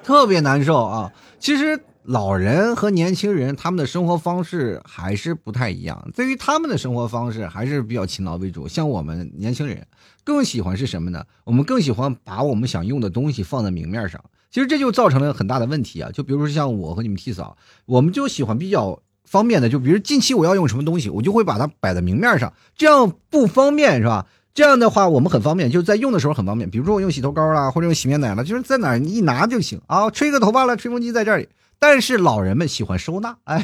[0.02, 1.78] 特别难受啊，其实。
[2.04, 6.10] 老人和年轻人他们的生活方式还是不太一样。
[6.14, 8.68] 对于他们的生活方式还是比较勤劳为主。
[8.68, 9.86] 像我们年轻人
[10.22, 11.24] 更喜欢是什么呢？
[11.44, 14.22] 我们更喜欢把我们想用的东西放在明面上。
[14.50, 16.10] 其实这就造成了很大的问题啊！
[16.12, 19.68] 就比如说像我和你们替嫂，我们就喜欢比较方便的。
[19.68, 24.26] 就比如近期我要用什么东西，我就会把它摆在明面上，这样不方便是吧？
[24.52, 26.70] 这样的话我们很方便，就在用的时候很方便。
[26.70, 30.10] 比如说我用洗头膏啦，或者用洗面奶了，就是在哪一拿就行啊。
[30.10, 31.48] 吹个头发了，吹风机在这里。
[31.86, 33.62] 但是老人们喜欢收纳， 哎，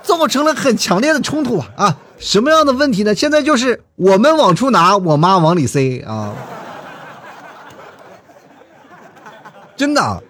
[0.00, 1.66] 造成了很强烈的冲突啊！
[1.76, 3.12] 啊，什么样的问题呢？
[3.16, 6.36] 现在就是我们往出拿，我妈往里塞啊，
[9.74, 10.22] 真的，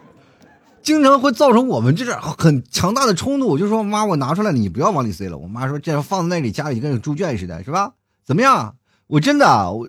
[0.83, 3.47] 经常会造成我们这很强大的冲突。
[3.47, 5.37] 我就说妈，我拿出来了，你不要往里塞了。
[5.37, 7.93] 我妈说这样放在那里，家里跟猪圈似的，是吧？
[8.25, 8.77] 怎么样？
[9.07, 9.87] 我真的，我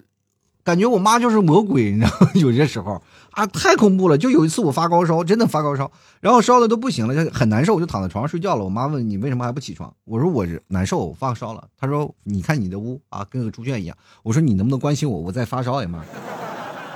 [0.63, 2.31] 感觉我妈就是魔鬼，你知道吗？
[2.35, 3.01] 有些时候。
[3.31, 4.15] 啊，太恐怖了！
[4.15, 8.63] 就有一次我发高烧，真的发高烧，然后烧的都不行了，就很难受，我就躺在床上睡觉了。
[8.63, 9.91] 我妈问你为什么还不起床？
[10.05, 11.67] 我说我难受，我发烧了。
[11.75, 13.97] 她说你看你的屋啊，跟个猪圈一样。
[14.21, 15.17] 我说你能不能关心我？
[15.19, 16.05] 我在发烧呀，妈。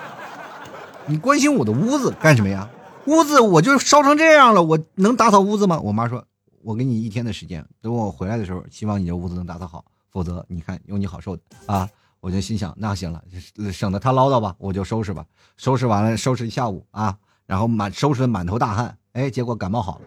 [1.10, 2.70] 你关心我的屋子干什么呀？
[3.08, 5.80] 屋子我就烧成这样了，我能打扫屋子吗？
[5.80, 6.24] 我妈说，
[6.62, 11.90] 我给你一天的时间，等我回来的时候，希望你的屋子能打扫好，否则你看有你好受的啊。
[12.20, 13.24] 我就心想，那行了，
[13.72, 15.26] 省得他唠叨吧，我就收拾吧。
[15.56, 20.06] 收拾完了，收拾一下午啊，然后满收拾的满头大汗，哎，结果感冒好了。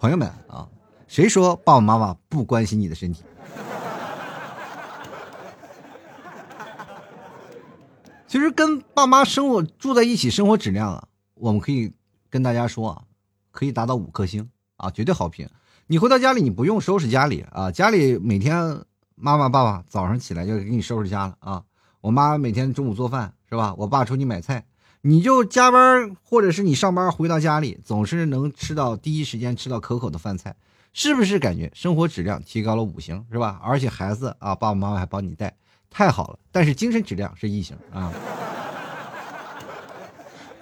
[0.00, 0.68] 朋友们啊，
[1.06, 3.24] 谁说爸爸妈妈不关心你的身体？
[8.26, 11.92] 其实跟爸妈生活住在一起，生活质量啊，我们可以
[12.28, 13.02] 跟大家说啊，
[13.52, 15.48] 可以达到五颗星啊，绝对好评。
[15.86, 18.80] 你回到家里，你不用收拾家里啊，家里每天
[19.16, 21.62] 妈妈、爸爸早上起来就给你收拾家了啊。
[22.00, 23.74] 我妈每天中午做饭是吧？
[23.76, 24.64] 我爸出去买菜，
[25.02, 30.56] 你就加班或者是你上班回到家里，总是能吃到第一时间吃到可口的饭菜，
[30.94, 33.60] 是不是感觉生活质量提高了五星是吧？
[33.62, 35.54] 而且孩子啊，爸爸妈妈还帮你带，
[35.90, 36.38] 太好了。
[36.50, 38.10] 但是精神质量是一星啊。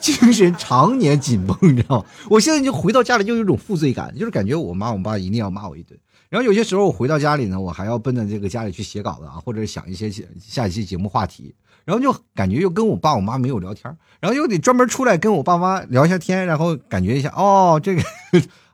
[0.03, 2.05] 精神常年紧绷，你知道吗？
[2.29, 5.99] 我现在就回到家里就有一种负罪感，就是感觉我妈我爸一定要骂我一顿。
[6.29, 10.11] 然后有些时候我回到家里呢，我还要奔着这个家里去写稿子啊，或者想一些
[10.41, 11.55] 下一期节目话题。
[11.85, 18.03] 然后就感觉又跟我爸我妈没有聊天，然后又得专门出来跟我爸妈聊一下天，然后感觉一下哦，这个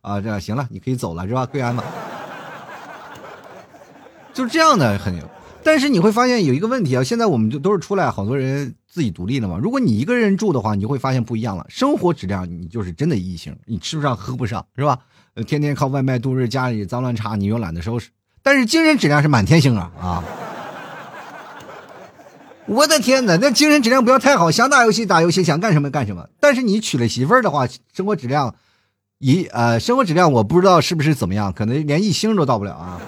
[0.02, 1.46] 啊，这样行了，你可以走了是吧？
[1.46, 1.84] 跪安吧。
[4.34, 5.18] 就是这样的很。
[5.64, 9.58] 但是你会发现有一个问题啊，现在我们就都是出来好多人自己独立了嘛。
[9.60, 11.66] 如果你一个人住的话，你就会发现不一样了。
[11.68, 14.98] 生活质量你就是真的异性，你吃不上喝不上是吧？
[15.34, 18.08] 呃，天天靠外卖度日，家里脏乱差你又懒得收拾。
[18.42, 20.24] 但是精神质量是满天星啊啊！
[22.66, 26.28] 我的天哪，那精神质量不要太好，想打游戏打游戏，想干什么干什么。
[26.40, 28.54] 但是你娶了媳妇儿的话，生活质量
[29.18, 33.00] 一呃，生活质量我不知道是不是怎么样，可能连一星都到不了啊。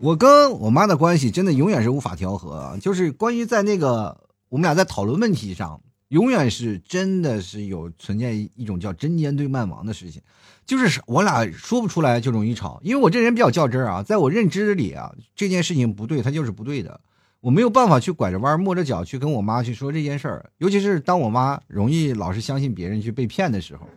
[0.00, 4.16] 我跟我妈的关系真的永远是无法调和，就是关于在那个
[4.48, 10.22] 我们俩在讨论问题上，永远是真的是有存在一种叫针尖对麦芒的事情，
[10.64, 17.00] 就是我俩说不出来就容易吵，因为我这人比较较真啊，在我认知里啊，这件事情不对，它就是不对的，
[17.40, 23.88] 我没有办法去拐着弯抹着脚去跟我妈去说这件事儿，尤其是当我妈容易老是相信别人去被骗的时候。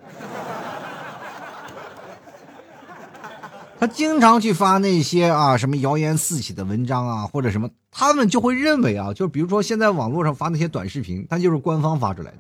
[3.81, 12.37] 他经常去发那些啊什么谣言四起的文章啊，或者什么，他们就会认为啊，就比如说现在网络上发那些短视频，它就是官方发出来的。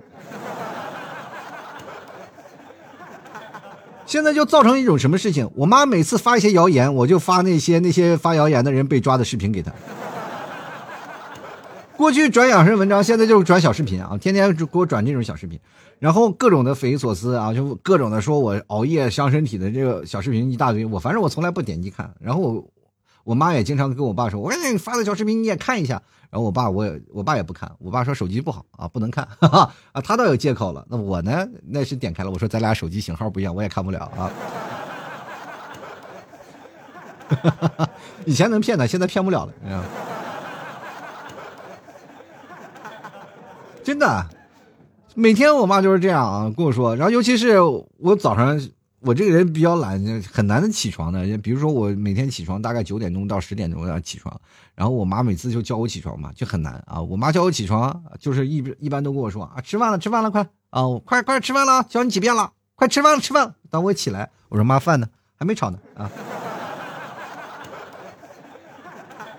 [4.05, 5.49] 现在就造成一种什么事情？
[5.55, 9.73] 我妈每次发一些谣言，我就发那些那些发谣言的人被抓的视频给她。
[11.97, 15.59] 过去转养生文章，现在就是转小视频啊，天天给我转这种小视频。
[16.01, 22.11] 然后各种的匪夷所思啊，就各种的说我熬夜伤身体的这个小视频一大堆，我反正我从来不点击看。
[22.19, 22.67] 然后我
[23.23, 29.71] 我妈也经常跟我爸说：“我给你发的小视频你也看一下。”然后我爸我也我爸也不看，我爸说手机不好啊，不能看 啊，
[30.03, 30.83] 他倒有借口了。
[30.89, 34.31] 那我呢，那是点开了，我说咱俩手机型号不一样，我也看不了啊。
[38.25, 39.53] 以前能骗他，现在骗不了了，
[43.83, 44.25] 真的。
[45.15, 48.59] 每天我妈就是这样啊，跟我说，然后尤其是我早上，
[49.01, 49.99] 我这个人比较懒，
[50.31, 51.37] 很难起床的。
[51.39, 54.39] 比如说我每天起床大概九点钟到十点钟要起床，
[54.73, 57.01] 然后我妈每次就叫我起床嘛，就很难啊。
[57.01, 63.55] 我妈叫我起床，就是一一般都跟我说啊，吃饭了，吃饭了，快啊，快快吃饭了，叫你几遍了，快吃饭了，吃饭。
[63.69, 65.07] 当我起来，我说妈，饭呢？
[65.35, 66.09] 还没炒呢啊。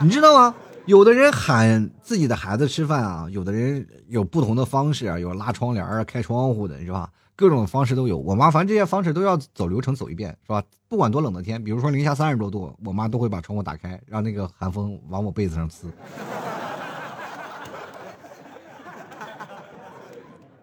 [0.00, 0.54] 你知道吗？
[0.86, 7.08] 有的人喊自己的孩子吃饭啊，有的人有不同的方式啊，有拉窗帘啊、开窗户的，是吧？
[7.36, 8.18] 各种方式都有。
[8.18, 10.60] 我妈反正这些方式都要走流程走一遍，是吧？
[10.88, 15.86] 不管多冷的天，比如说零下三十多度，我妈都会把窗户打开，让那个寒风往我被子上呲。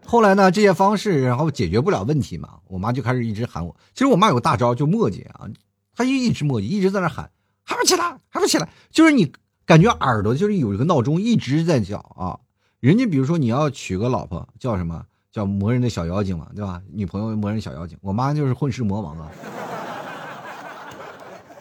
[0.06, 3.74] 后来呢，这些方式然后解决不了问题嘛，我妈就开始一直喊我。
[3.94, 5.48] 其实我妈有个大招，就磨叽啊，
[5.96, 7.32] 她就一直磨叽，一直在那喊，
[7.64, 9.32] 还不起来，还不起来，就是你。
[9.70, 12.40] 感觉耳朵就是有一个闹钟一直在叫啊！
[12.80, 16.82] 人家比如说你要娶个老婆，叫什么叫磨人的小妖精嘛，对吧？
[16.92, 19.30] 女朋友磨人小妖精，我妈就是混世魔王啊！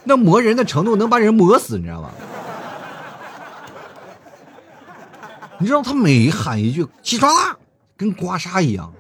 [0.05, 2.11] 那磨人的程度能把人磨死，你知道吗？
[5.59, 7.59] 你知道他每喊一句起床啦，
[7.95, 8.91] 跟刮痧一样。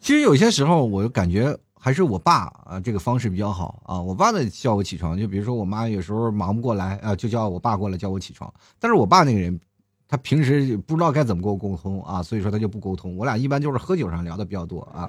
[0.00, 1.54] 其实有些时候我就感觉。
[1.88, 3.98] 还是我爸啊，这个方式比较好啊。
[3.98, 8.52] 我爸呢叫我起床，就比如说我妈有时候忙不过来啊，就叫我爸过来叫我起床。
[8.78, 9.58] 但是我爸那个人，
[10.06, 13.16] 他平时不知道该怎么跟我沟通啊，所以说他就不沟通。
[13.16, 15.08] 我俩一般就是喝酒上聊的比较多啊。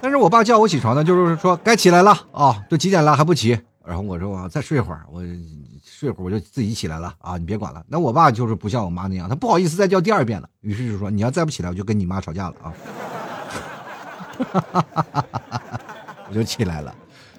[0.00, 3.56] 但是我爸叫我起床呢，就是说该起来了啊，都几点了还不起？
[3.84, 5.22] 然后我说我再睡会儿，我
[5.84, 7.84] 睡会儿我就自己起来了啊，你别管了。
[7.86, 12.74] 那我爸就是不像我妈那样，他不好意思再叫第二遍了，于是就说你要再不起来，我就跟你妈吵架了啊。
[14.44, 15.70] 哈哈哈哈哈！
[16.28, 16.94] 我就起来了，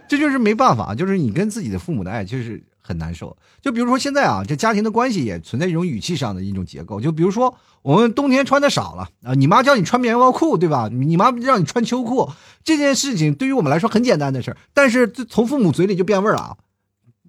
[0.08, 3.36] 这就是没办法，就是你跟自己的父母的爱就是很难受。
[3.62, 7.02] 就比如说现在啊，这家庭的关系也存在一种语气上的一种结构。
[7.02, 10.90] 就比如说我们冬天穿的少了啊，你妈叫你穿棉毛裤，对吧？
[10.92, 12.32] 你妈让你穿秋裤，
[12.64, 16.58] 这件事情对于我们来说很简单的事儿，但是从父母嘴里就变味儿了啊！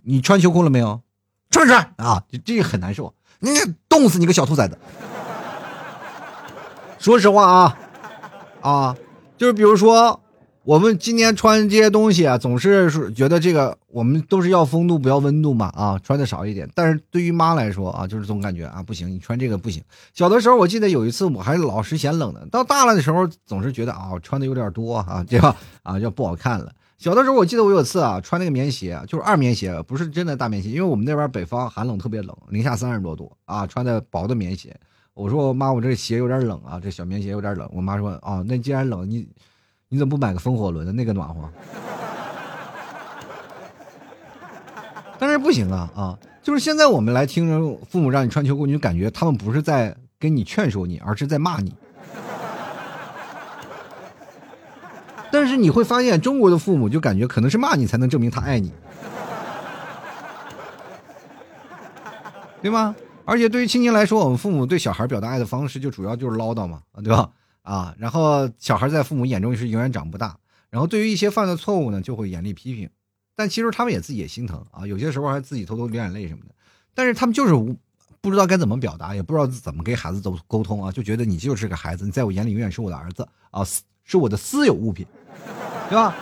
[0.04, 1.00] 你穿秋裤了没有？
[1.50, 2.22] 穿不穿啊？
[2.31, 3.50] 这这个很难受，你
[3.88, 4.78] 冻死你个小兔崽子！
[6.98, 7.78] 说实话啊，
[8.61, 8.96] 啊。
[9.38, 10.20] 就是比如说，
[10.64, 16.68] 我们今天穿这些东西啊，总是是觉得这个我们都是要风度不要温度嘛啊，穿的少一点。
[16.74, 19.81] 但是对于妈来说啊，就是总感觉啊不行，你穿这个不行。
[20.12, 26.72] 小的时候我记得有一次我还老是嫌冷的，到大了的时候总是觉得啊穿的有点多啊，这样啊就不好看了。
[26.98, 34.77] 小的时候我记得我有次啊穿那个棉鞋，就是二棉鞋，不是真的大棉鞋，因为我们那边北方寒冷特别冷，零下三十多度啊，穿的薄的棉鞋。
[35.18, 37.68] 我说妈，我这鞋有点冷啊，这小棉鞋有点冷。
[37.72, 39.28] 我妈说啊，那既然冷，你
[39.88, 41.50] 你怎么不买个风火轮的那个暖和？
[45.18, 46.18] 但是不行啊啊！
[46.40, 47.59] 就是现在我们来听着
[47.90, 51.74] 父母让你穿秋裤，你就感觉他们不是在跟你劝说你，而是在骂你。
[55.33, 58.72] 但是你会发现，中国的父母就感觉可能是骂你才能证明他爱你，
[62.62, 62.94] 对吗？
[63.29, 67.31] 而且对于亲情来说，我们父母对小孩表达爱的方式就主要就是唠叨嘛，对吧？
[67.61, 70.38] 啊，然后小孩在父母眼中是永远长不大。
[70.71, 72.88] 然后对于一些犯的错误呢，就会严厉批评。
[73.37, 76.55] 但其实他们也自己也心疼啊，有些时候还自己偷偷流眼泪什么的。
[76.95, 77.53] 但是他们就是
[78.23, 83.62] 不知道该怎么表达，也不知道怎么跟孩子沟沟通啊，就觉得你就是个孩子，你在我眼里永远是我的儿子啊，
[84.05, 85.07] 是我的私有物品，
[85.91, 86.17] 对吧？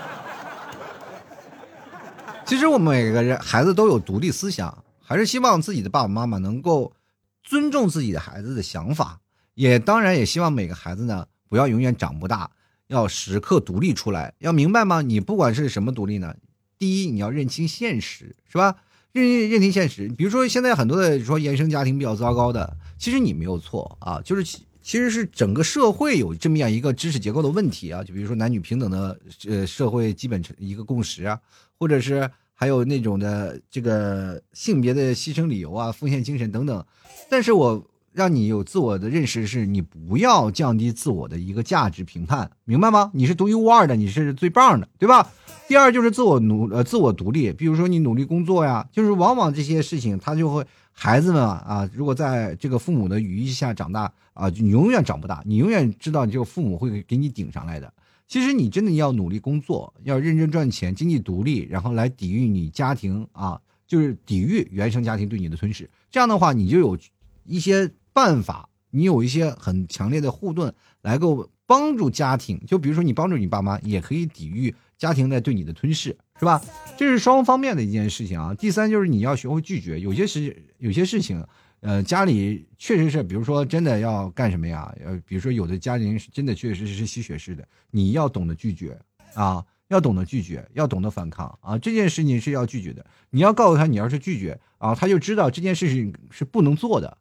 [2.45, 4.77] 其实我们每个人孩子都有独立思想。
[5.09, 6.93] 还是希望自己的爸爸妈妈能够
[7.47, 9.21] 尊重自己的孩子的想法，
[9.55, 12.51] 也当然也希望每个孩子呢不要永远长不大，
[12.89, 14.35] 要时刻独立出来。
[14.41, 15.01] 要明白吗？
[15.01, 16.35] 你不管是什么独立呢？
[16.79, 18.77] 第一，你要认清现实，是吧？
[19.13, 20.09] 认认清现实。
[20.09, 28.05] 比如说，现在很多的说原生家庭比较糟糕的，其实你没有错啊，就是其其实是整个社会有这么样一个知识结构的问题啊。
[28.05, 31.41] 就比如说男女平等的呃社会基本一个共识啊，
[31.79, 36.85] 或者是还有那种的这个性别的牺牲理由啊、奉献精神等等。
[37.31, 43.11] 但是我让你有自我的认识，是你不要降低自我的一个价值评判，明白吗？
[43.13, 45.31] 你是独一无二的，你是最棒的，对吧？
[45.69, 57.93] 第二就是自我努呃自我独立，比如说你努力工作呀，就是往往这些事情他就会孩子们啊，如果在这个父母的羽翼下长大啊，你永远长不大，你永远知道你这个父母会给你顶上来的。
[58.29, 65.89] 其实你真的要努力工作，要认真赚钱，经济独立，然后来抵御你家庭啊，就是抵御原生家庭对你的吞噬。
[66.11, 66.99] 这样的话，你就有
[67.45, 72.61] 一些办法，你有一些很强烈的护盾来够帮助家庭。
[72.67, 74.75] 就比如说你帮助你爸妈，也可以抵御。
[74.99, 76.59] 家庭在对你的吞噬，是吧？
[76.97, 78.55] 这是双方面的一件事情啊。
[78.55, 81.47] 第三就是你要学会拒绝，有些事有些事情，
[81.87, 84.93] 呃，家里确实是，比如说真的要干什么呀？
[85.05, 88.99] 呃，比如说有的家庭是真的确实是吸血式的，你要懂得拒绝
[89.35, 91.79] 啊，要懂得拒绝，要懂得反抗啊。
[91.79, 97.19] 这件事情是要拒绝的，你要告诉他，你要是拒绝啊，他就知道这件事情是不能做的，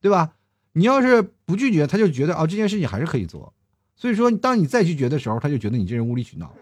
[0.00, 0.34] 对吧？
[0.74, 3.52] 你要是不拒绝，他就觉得啊，这件事情还是可以做。
[3.96, 6.54] 所以说，当你再拒绝的时候，他就觉得你这人无理取闹。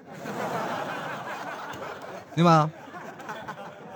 [2.34, 2.70] 对吧？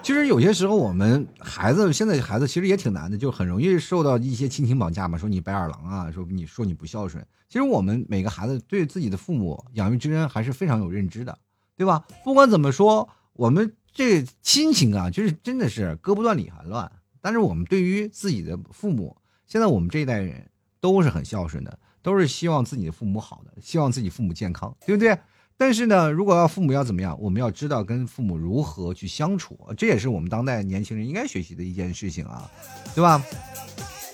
[0.09, 5.18] 其实有些时候，我们孩子现在孩子其实也挺难的，就很容易受到一些亲情绑架嘛。
[5.18, 7.23] 说你白眼狼啊，说你说你不孝顺。
[7.47, 11.38] 其实我们每个孩子对自己的父母养育之恩还是非常有认知的，
[11.77, 12.07] 对吧？
[12.25, 16.90] 不管怎么说，我们这亲情啊，就是真的是割不断理还乱。
[17.21, 19.14] 但是我们对于自己的父母，
[19.47, 20.49] 现在我们这一代人
[20.81, 25.18] 都是很孝顺的，都是希望自己的父母好的，希望自己父母健康，对不对？
[25.61, 32.49] 但是呢，如果要父母要怎么样，我们要知道跟父母如何去相处，这也是我们当代年轻人应该学习的一件事情啊，
[32.94, 33.21] 对吧？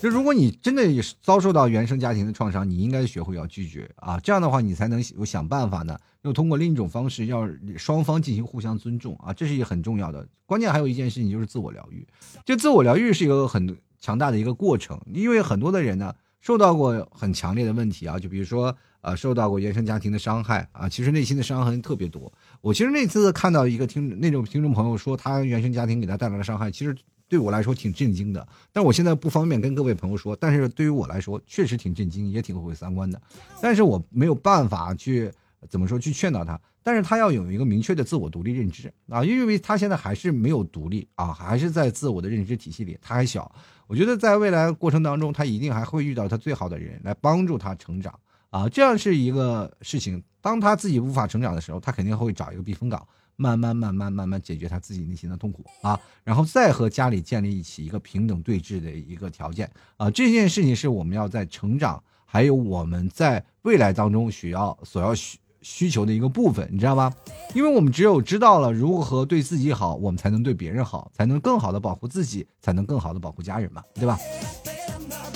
[0.01, 10.27] 就如果你真的也遭受到原生家庭的创伤，你应该学会要拒绝啊，这样的话你才能有想办法呢，又通过另一种方式，要双方进行互相尊重啊，这是一个很重要的。
[10.47, 12.05] 关键还有一件事情就是自我疗愈，
[12.43, 18.75] 就自我疗愈是一个很强大的一个过程，因为很多的人呢受到过很强烈的问题啊，就比如说。
[19.05, 22.31] 啊，受到过原生家庭的伤害啊，其实内心的伤痕特别多。
[22.59, 26.95] 我其实那次看到一个听那种听众朋友说，他原生家庭给他带来的伤害，其实
[27.27, 28.47] 对我来说挺震惊的。
[28.73, 33.21] 但我现在不方便跟各位朋友说，但是对于我来说，确实挺震惊，也挺毁三观的。
[33.61, 35.31] 但是我没有办法去
[35.69, 43.53] 怎么说去劝导他，但是他要有一个明确的自我独立认知啊，因为他现在还是没有独立啊，还是在自我的认知体系里，他还小。
[43.85, 48.19] 我觉得在未来过程当中，他一定还会遇到他最好的人来帮助他成长。
[48.49, 50.23] 啊，这样是一个事情。
[50.41, 60.11] 当他自己无法成长的时候，他肯定会找一个避风港，慢慢、慢慢、慢慢解决他自己内心的痛苦啊，然后再和家里建立起一个平等对峙的一个条件啊。
[60.11, 67.11] 这件事情是我们要在成长，还有我们在未来当中需要所要需需求的一个部分，你知道吗？
[67.55, 74.15] 因为我们只有知道了如何对自己好，我们才能对别人好，才能更好的保护自己，才能更好的保护家人嘛，对吧？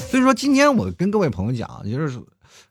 [0.07, 2.21] 所以说，今天我跟各位朋友讲，就是。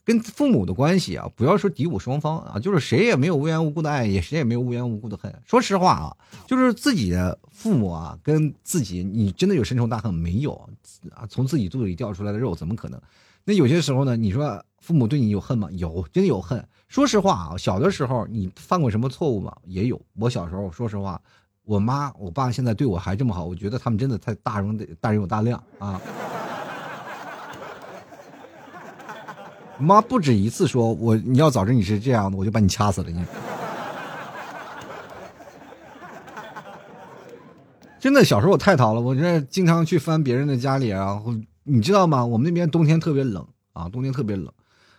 [0.08, 5.30] 跟父母的关系啊，不要说敌我双方啊，就是谁也没有无缘无故的爱，也谁也没有无缘无故的恨。
[5.44, 6.16] 说实话啊，
[6.46, 10.54] 就是自己的父母啊，跟自己你真的有深仇大恨没有
[11.14, 11.26] 啊？
[11.28, 12.98] 从自己肚子里掉出来的肉怎么可能？
[13.44, 15.68] 那有些时候呢，你说父母对你有恨吗？
[15.72, 16.66] 有，真的有恨。
[16.88, 19.54] 说实话啊，小的时候你犯过什么错误吗？
[19.66, 20.00] 也有。
[20.18, 21.20] 我小时候说实话，
[21.64, 26.00] 我妈我爸现在对我还这么好，我觉得他们真的太大人大人有大量啊。
[29.78, 33.24] 妈不止一次说：“我你要早知你是这样的，我就把你掐死了。”你
[38.00, 41.22] 真的小时候我太淘了，我这经常去翻别人的家里啊，
[41.64, 42.24] 你知道吗？
[42.24, 44.52] 我们那边冬天特别冷啊，冬天特别冷，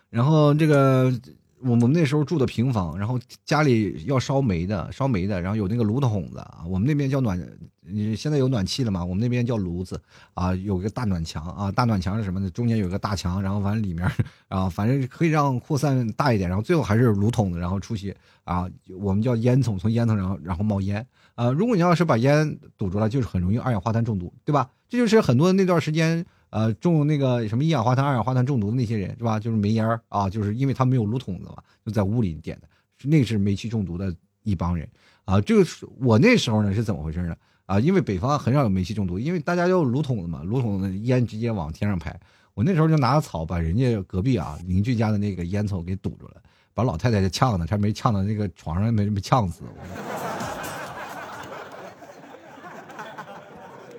[0.09, 1.13] 然后这个。
[1.61, 6.63] 我们那时候住的平房，然后家里要烧煤的，烧煤的，然后有那个炉筒子啊。
[6.67, 7.37] 我们那边叫暖，
[7.81, 9.03] 你现在有暖气了吗？
[9.03, 10.01] 我们那边叫炉子
[10.33, 12.49] 啊，有个大暖墙啊，大暖墙是什么呢？
[12.49, 14.09] 中间有个大墙，然后完了里面
[14.47, 18.65] 啊，反正可以让扩散大一点，然后最后还是炉筒子，然后出去啊，
[18.97, 21.05] 我们叫烟囱，从烟囱然后然后冒烟
[21.35, 21.51] 啊。
[21.51, 24.69] 如果你要是把烟堵住了，就是很容易二氧化碳中毒，对吧？
[24.87, 26.25] 这就是很多那段时间。
[26.49, 29.39] 呃，中那个什么一氧化碳、二氧化碳中毒的那些人是吧？
[29.39, 32.67] 就是煤烟啊，就是因为他没有炉筒子嘛，就在屋里点的，
[33.07, 34.87] 那是煤气中毒的一帮人
[35.25, 35.69] 啊，这个
[35.99, 37.35] 我那时候呢是怎么回事呢？
[37.65, 42.19] 啊，因为北方很少有煤气中毒，因为大家都有炉筒子嘛，炉筒子烟直接往天上排。
[42.55, 46.41] 我那时候就拿草把人家隔壁啊邻居家的那个烟囱给堵住了，
[46.73, 49.61] 把老太太就呛的，差没呛到那个床上没没呛死。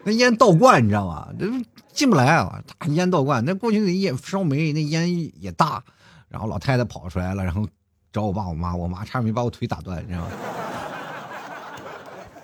[0.05, 1.29] 那烟倒灌，你知道吗？
[1.39, 1.47] 这
[1.93, 2.61] 进不来啊！
[2.89, 5.83] 烟倒灌，那过去那烟烧煤，那烟也大。
[6.29, 7.67] 然后老太太跑出来了，然后
[8.13, 10.29] 找我爸我妈，我妈差点没把我腿打断，你知道吗？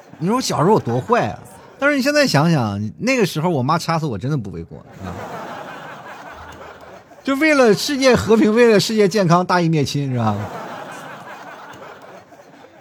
[0.18, 1.38] 你说我小时候我多坏啊！
[1.78, 5.12] 但是你现在想想，那个时候我妈掐死我真的不为过啊！
[7.22, 10.36] 就为了世界和平，为了世界健康，大义灭亲，是吧？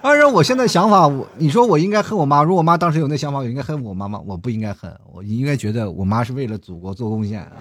[0.05, 2.43] 当然，我现在想法，我你说我应该恨我妈。
[2.43, 4.19] 如果我妈当时有那想法，我应该恨我妈妈。
[4.19, 7.51] 我不应该恨，我应该觉得我妈是为了祖国做贡献啊。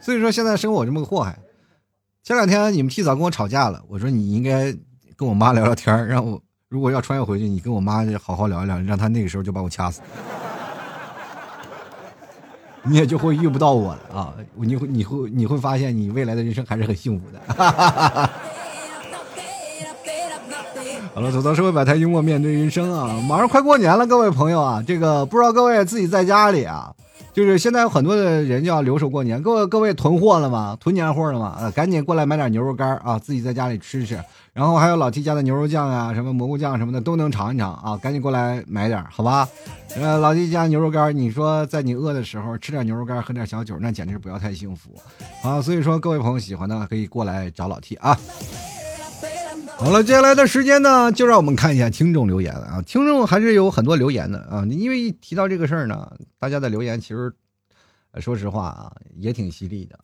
[0.00, 1.38] 所以说，现在生我这么个祸害。
[2.24, 4.74] 前两天你们提早跟我吵架了，我说你应该。
[5.16, 10.00] 跟我妈聊聊天让我如果要穿越回去，你跟我妈好好聊一聊，让她那个时候就把我掐死，
[12.88, 14.32] 你也就会遇不到我了啊！
[14.54, 17.38] 你会你会你会发现，你未来的人生还是很幸福的。
[21.14, 23.20] 好了，走到社会百态，幽默面对人生啊！
[23.28, 26.92] 马上快过年了，各位朋友啊，这个不知道各位自己在家里啊。
[27.38, 30.76] 就是现在有很多的人就要留守过年，各位各位囤货了吗？
[30.80, 31.46] 囤年货了吗？
[31.56, 34.18] 啊，赶紧过来买点牛肉干啊，自己在家里吃吃。
[34.52, 39.48] 然后还有老 T 家的牛肉酱啊，什么蘑菇酱什么的都能尝一尝啊，赶紧过来买点，好吧？
[39.94, 44.90] 呃，老 T 家牛肉干，你说在你饿的时候吃点牛肉干，喝点小酒，那简直是不要太幸福
[45.44, 45.62] 啊！
[45.62, 48.18] 所以说，各位朋友喜欢的可以过来找老 T 啊。
[49.78, 52.82] 好了，接下来的时间呢，就让我们看一下听众留言啊！
[52.82, 57.32] 听众还是有很多留言的啊，因为一提到这个事儿呢，大家的留言其实，
[58.18, 59.96] 说实话啊，也挺犀利的。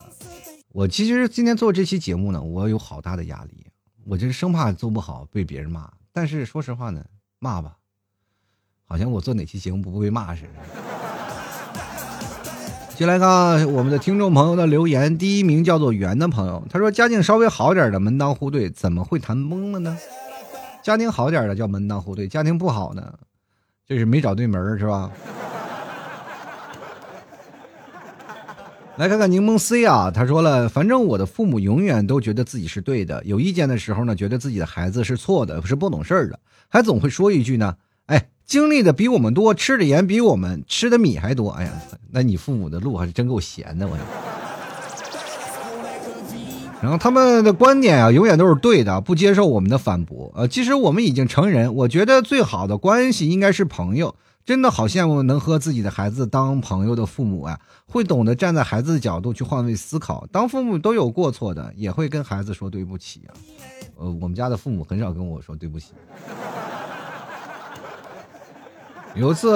[0.69, 3.67] 我其实今天做这期节目呢，我有好大的压力，
[4.05, 5.91] 我就是生怕做不好被别人骂。
[6.13, 7.03] 但是说实话呢，
[7.39, 7.75] 骂吧，
[8.85, 11.04] 好像我做哪期节目不被骂似的。
[12.97, 19.97] 先来看我们的听众朋友的留言，第一名叫做圆的朋友，他说家境稍微好点的门当户对怎么会谈崩了呢？
[20.81, 23.13] 家庭好点的叫门当户对，家庭不好呢，
[23.85, 25.11] 就是没找对门是吧？
[28.95, 36.39] 来看看柠檬 C 啊，他说了，反正我的父母永远都觉得自己是对的，有意见的时候呢，觉得自己的孩子是错的，是不懂事儿的，
[36.69, 37.75] 还总会说一句呢，
[38.05, 38.29] 哎。
[38.45, 41.49] 经历的比我们多，吃的盐比我们吃的米还多。
[41.49, 41.71] 哎呀，
[42.11, 43.97] 那你父母的路还是真够闲的，我。
[46.81, 50.31] 然后他们的观点啊，永远都是对的，不接受我们的反驳。
[50.35, 54.15] 呃，其实我们已经成人，我觉得最好的关系应该是朋友。
[54.45, 60.27] 真的好羡慕能和自己的孩子当朋友的父母啊，会懂得站在孩子的角度去换位思考。
[60.31, 63.33] 当父母都有过错的，也会跟孩子说对不起啊。
[63.97, 65.93] 呃，我们家的父母很少跟我说对不起。
[69.15, 69.49] 有一次，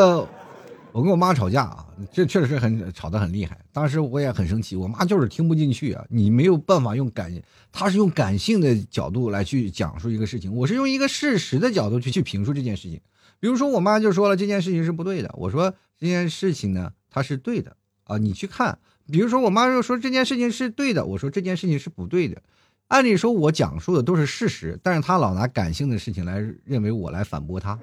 [0.94, 3.60] 我跟我妈吵架啊，这确实是很吵得很厉害。
[3.74, 6.06] 当时我也很生气，我妈就是听不进去啊。
[6.10, 7.30] 你没有办法用感，
[7.70, 13.02] 她是用感性的角度来去讲述一个事情，我是用一个事实的角度去去评述这件事情。
[13.42, 18.80] 比如说，我妈就说了这件事情是不对的，我说这件事情呢，它是对的啊，你去看。
[19.12, 22.42] 比如说，我妈又说这件事情是对的，我说这件事情是不对的。
[22.88, 27.78] 按理说，我讲述的都是事实，但是她老拿感性的事情来认为我来反驳她。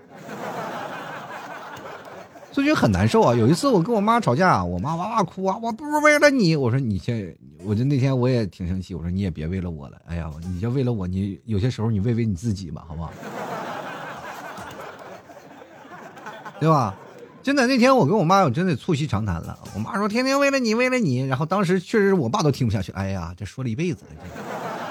[2.63, 3.35] 就觉得很难受啊！
[3.35, 5.59] 有一次我跟我妈吵架，我妈哇哇哭啊！
[5.63, 13.13] 我不是为了你，我说你先，我就那天我也挺生气，我说你也别为了我了，哎呀，你就为了我，你有些时候你为为你自己吧，好不好？
[16.59, 16.97] 对吧？
[17.43, 24.86] 真的那天我跟我妈我真的促膝长谈了，我妈说天天为了你，为了你，然后当时确实我爸都听不下去，哎呀，这说了一辈子了。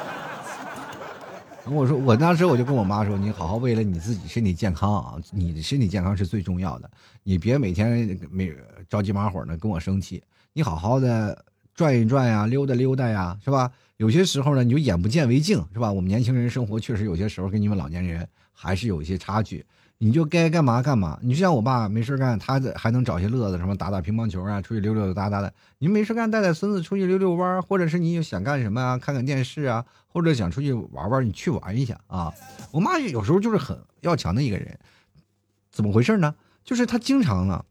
[1.74, 6.90] 我说，我当时我就跟我妈说：“你好好为了你自己身体健康啊，你的身体健康是最重要的。
[7.24, 8.54] 你别每天没
[8.88, 10.22] 着急忙火的跟我生气，
[10.54, 11.44] 你好好的
[11.74, 13.72] 转一转呀，溜达溜达呀，是吧？
[13.98, 15.92] 有些时候呢，你就眼不见为净，是吧？
[15.92, 19.66] 我们年轻人生活确实有些时候跟你们老年人还是有一些差距。”
[19.98, 21.18] 你就该干嘛干嘛。
[21.22, 25.54] 你就像我爸没事干，他还能找些乐子，什么打打乒乓球啊，出去溜溜达达的。
[25.80, 32.34] 你没事干，带带孙子出去溜溜弯或者是你想干什么啊，看看电视啊，或者想出去玩玩，你去玩一下啊。
[32.72, 34.78] 我妈有时候就是很要强的一个人，
[35.72, 36.36] 怎么回事呢？
[36.64, 37.64] 就是她经常呢，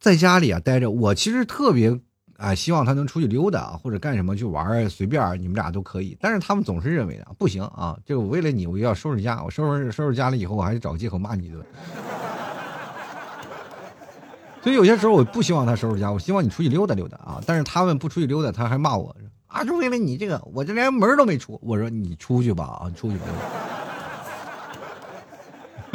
[0.00, 0.90] 在家里啊待着。
[0.90, 2.00] 我其实特别。
[2.38, 6.16] 啊，希望他能出去溜达或者干什么去玩随便你们俩都可以。
[6.20, 11.64] 但是他们总是认为的不行啊，这个我为了你，我要收拾家，我收拾收拾家了以后，我还是找个借口骂你一顿。
[14.62, 17.40] 所以有些时候我不希望他收拾家，我希望你出去溜达溜达啊。
[17.46, 19.16] 但是他们不出去溜达，他还骂我
[19.46, 21.58] 啊，就为了你这个，我这连门都没出。
[21.62, 23.24] 我说你出去吧，啊，出去吧。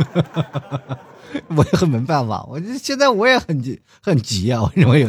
[1.55, 4.61] 我也很没办法，我这现在我也很急，很急啊！
[4.63, 5.07] 我认为。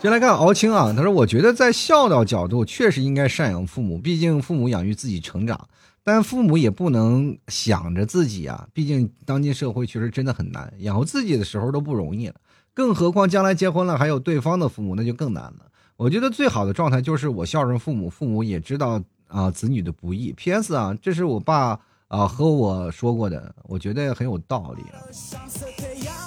[0.00, 5.68] 先来看敖青啊，他说：“我觉得在孝道角度，确实应该赡养父母，毕竟父母养育自己成长，
[6.04, 12.34] 但父母也不能想着自己啊，毕竟当今社会确实真的很难，养活自己的时候都不容易了，
[12.72, 15.66] 更何况将来结婚了还有对方的父母，那就更难了。
[15.96, 20.32] 我觉得最好的状态就是我孝顺父母，父母也知道啊子女的不易。
[20.32, 20.76] P.S.
[20.76, 24.82] 啊，这是我爸。”啊，和我说过的，我觉得很有道理。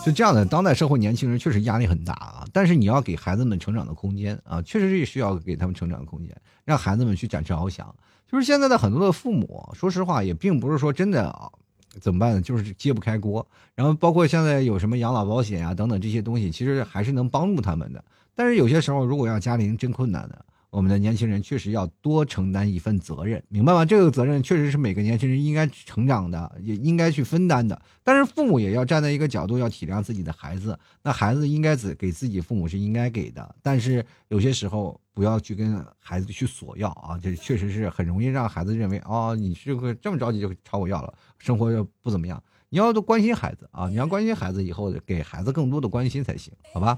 [0.03, 2.45] 就这样的，当代社会年轻人确实压力很大啊。
[2.51, 6.35] 但是你要给孩子们成长的空间啊，确实是需要给他们成长的空间，
[6.65, 7.93] 让孩子们去展翅翱翔。
[8.27, 11.51] 就是现在的很多的父母，说实话也并不是说真的啊，
[11.99, 12.41] 怎么办呢？
[12.41, 13.45] 就是揭不开锅。
[13.75, 18.03] 然后包括现在有什么养老保险啊等等这些东西，其实还是能帮助他们的。
[18.33, 20.45] 但是有些时候，如果要家庭真困难的。
[20.71, 23.83] 我们的年轻人确实要多承担一份责任，明白吗？
[23.83, 27.79] 这个责任确实是每个年轻人应该成长的，也应该去分担的。
[28.03, 30.79] 但是父母也要站在一个角度，要体谅自己的孩子。
[31.03, 42.41] 那孩子应该给给自己父母是应该给的，但是有些时候不要去跟孩子去索要啊，这确实是很容易让孩子认为哦，你是个这么着急就朝我要了，生活又不怎么样。
[42.69, 46.97] 你要多关心孩子啊，你要关心孩子以后给孩子更多的关心才行，好吧？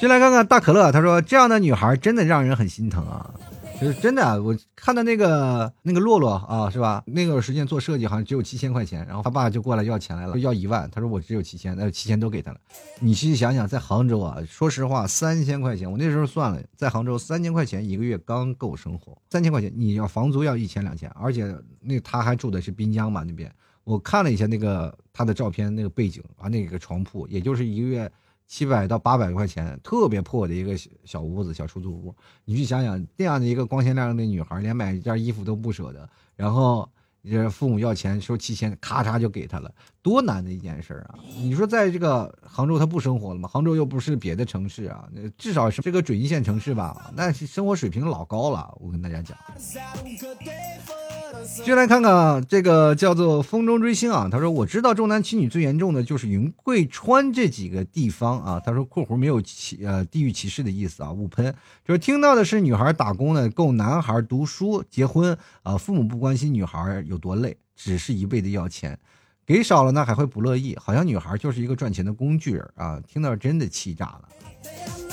[0.00, 3.34] 进来看看大可乐，他说这样的女孩真的让人很心疼啊，
[3.80, 4.40] 就是真的。
[4.40, 7.02] 我看到那个那个洛洛啊，是吧？
[7.06, 12.60] 那个时间做设计好像只有七千块钱，然后他爸就过来要钱来了，要一万，他说我只有七千，那七千都给他了。
[13.00, 28.08] 你细细想想，在杭州啊，说实话，三千块钱，我那时候算了，在杭州三千块钱一个月刚够生活，三千块钱你要房租要一千两千，而且那他还住的是滨江嘛那边，我看了一下那个他的照片，那个背景啊，那个床铺，也就是一个月。
[28.48, 30.74] 七百到八百块钱，特别破的一个
[31.04, 32.14] 小屋子、小出租屋。
[32.46, 36.90] 你去想想，这样的一个光鲜亮丽的女孩，连买一件衣服都不舍得，然后
[37.22, 39.70] 这父母要钱，说七千，咔嚓就给她了，
[40.02, 41.14] 多难的一件事啊！
[41.42, 43.48] 你说在这个杭州，他不生活了吗？
[43.48, 45.04] 杭州又不是别的城市啊，
[45.36, 47.10] 至少是这个准一线城市吧？
[47.14, 49.36] 那生活水平老高了，我跟大家讲。
[51.64, 58.60] 就来看看这个叫做风中追星啊，他说我知道重男轻女最严重的就是云贵川这几个地方啊。
[58.60, 61.54] 他说括弧没有歧呃地域歧视的意思啊，勿喷。
[61.84, 68.98] 就是听到的是女孩打工呢够男孩读书结婚啊，父母不关心女孩有多累，只是一味的要钱，
[69.48, 73.00] 给少了呢还会不乐意，好像女孩就是一个赚钱的工具人啊。
[73.08, 74.28] 听到真的气炸了。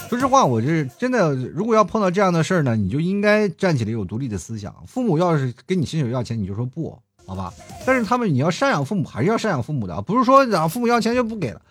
[0.09, 4.75] 说实话，我这真的，如果要碰到这样的事儿呢，你就应该站起来有独立的思想。
[4.85, 7.53] 父母要是跟你伸手要钱，你就说不好吧。
[7.85, 11.61] 但是他们你要赡养父母，还是要赡养父母的，不是说让父母要钱就不给了。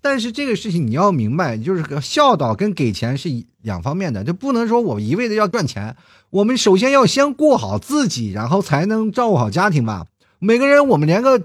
[0.00, 3.28] 但是这个事情你要明白，就是孝道跟给钱是
[3.62, 5.94] 两方面的，就不能说我一味的要赚钱。
[6.30, 10.06] 我们首先要先过好自己，然后才能照顾好家庭吧。
[10.40, 11.40] 每个人，我们连个。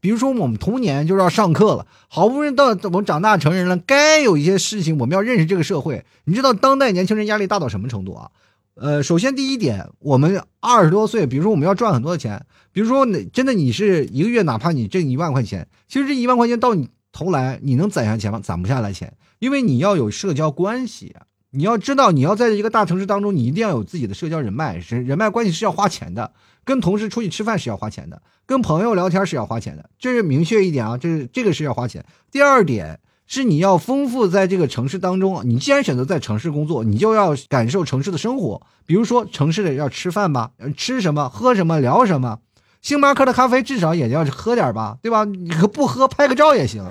[0.00, 6.04] 比如说，我们童年就是要上课了，好不容易到我们长大成人了，该有一些事情我们要认识这个社会。
[6.24, 8.30] 你知道当代年轻人压力大到什么程度啊？
[8.74, 18.38] 呃，首先第一点，我们二十多岁，比如说我们要赚很多的钱，比如说真的你是一个月哪怕你挣一万块钱，其实这一万块钱到你头来，你能攒下钱吗？
[18.40, 21.16] 攒不下来钱，因为你要有社交关系，
[21.50, 26.30] 你要知道你要在一个大城市当中，你一定要有自己的社交人脉，是人脉关系是要花钱的。
[26.68, 32.04] 跟同事出去吃饭是要花钱的，跟朋友聊天是要花钱的，这是明确一点啊，这是这个是要花钱。
[32.30, 38.60] 第二点是你要丰富在这个城市当中，你既然选择在城市工作，你就要感受城市的生活。
[38.84, 42.40] 比如说城市的要吃饭吧，吃什么喝什么聊什么，
[42.82, 45.24] 星巴克的咖啡至少也要喝点吧，对吧？
[45.24, 46.84] 你可不喝拍个照也行。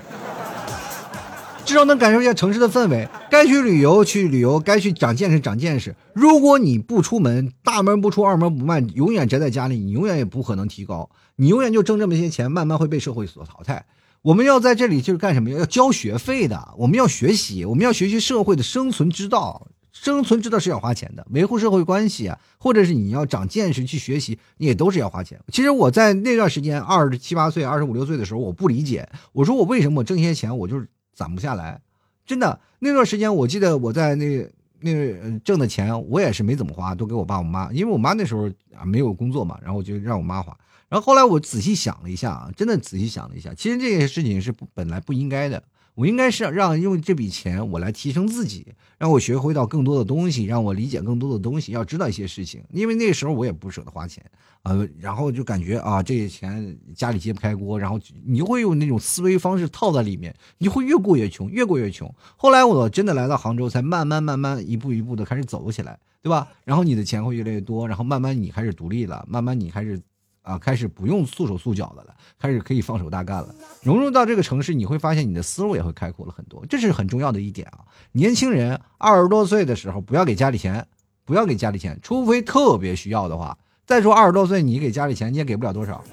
[1.68, 3.06] 至少能感受一下城市的氛围。
[3.30, 5.94] 该去旅游去旅游，该去长见识长见识。
[6.14, 11.10] 如果你不出门，大门不出二门不迈，永远宅在家里，你永远也不可能提高。
[11.36, 13.84] 你永远就挣这么些钱，慢慢会被社会所淘汰。
[14.22, 15.50] 我们要在这里就是干什么？
[15.50, 16.72] 要交学费的。
[16.78, 19.66] 我们要学习，我们要学习社会的生存之道。
[19.92, 25.38] 生存之道是要花钱的，维护社会关系啊，或者是你要长见识去学习，你也都是要花钱。
[25.52, 30.88] 其实我在那段时间，二十七八岁、二十五六岁的时候，我不理解，我说我为什么我挣些钱，我就是。
[31.18, 31.80] 攒不下来，
[32.24, 34.48] 真的那段时间，我记得我在那
[34.78, 40.56] 那挣的钱，我也是没怎么花，都给我爸我妈，因为我妈那时候啊没有工作嘛，然后我就让我妈花。
[40.88, 45.60] 然后后来我仔细想了一下啊，真的仔细想了一下，其实这件事情是本来不应该的。
[45.96, 48.64] 我应该是让用这笔钱我来提升自己，
[48.98, 52.62] 让我学会到更多的东西，让我理解更多的东西，要知道一些事情。
[52.70, 54.24] 因为那时候我也不舍得花钱
[54.68, 62.14] 呃，然后就感觉啊，这些钱家里揭不开锅，然后你就会用那种思维方式套在里面，你会越过越穷，越过越穷。
[62.36, 66.46] 后来我真的来到杭州，才慢慢慢慢一步一步的开始走起来，对吧？
[66.64, 70.00] 然后你的钱会越来越多，然后慢慢你开始独立了，慢慢你开始。
[70.42, 73.54] 啊，开始不用束手束脚的了，开始可以放手大干了。
[73.82, 77.84] 融入到这个城市，你会发现你的思路也会开阔了很多，这是很重要的一点啊。
[78.12, 80.86] 年轻人二十多岁的时候，不要给家里钱，
[81.26, 83.58] 不要给家里钱，除非特别需要的话。
[83.88, 86.04] 再说二十多岁，你给家里钱，你也给不了多少。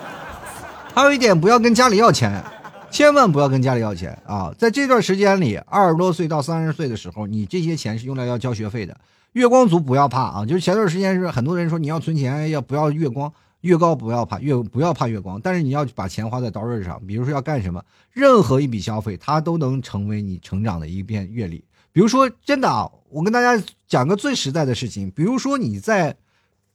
[0.94, 2.44] 还有一点，不要跟家里要钱，
[2.90, 4.52] 千万不要跟家里要钱啊！
[4.58, 8.94] 在这段时间里，二十多岁到三十岁的时候，你这些钱是用来要交学费的。
[9.32, 13.32] 月光族不要怕啊，就是前段时间是很多人说你要存钱，要不要月光？
[13.62, 17.00] 越高不要怕，越不要怕月光，但是你要把钱花在刀刃上。
[17.06, 17.82] 比如说要干什么，
[18.12, 21.64] 任何一笔消费，它都能成为你成长的一片阅历。
[21.92, 26.14] 比如说，真的啊，我跟大家讲个最实在的事情，比如说你在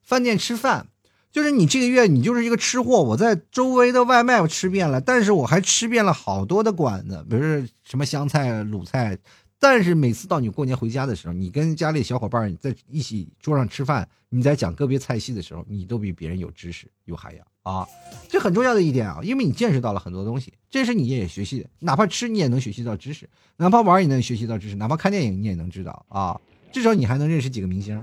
[0.06, 0.88] 饭店吃饭，
[1.32, 9.18] 就是你这个月你就是一个吃货，我在周围的外卖我吃遍了，但是我还吃遍了好多的馆子，比如说什么湘菜、鲁菜。
[9.58, 17.88] 但是每次到你过年回家的时候，你跟家里小伙伴在一起桌上吃饭，你在讲个别菜系的时候，你都比别人有知识、有涵养啊！
[18.30, 21.70] 这很重要的一点啊，因为你见识到了很多东西，这是你也学习的。
[21.80, 23.28] 哪怕吃你也能学习到知识，
[23.58, 26.40] 哪怕玩也能学习到知识，哪怕看电影你也能知道啊！
[26.72, 28.00] 至少你还能认识几个明星。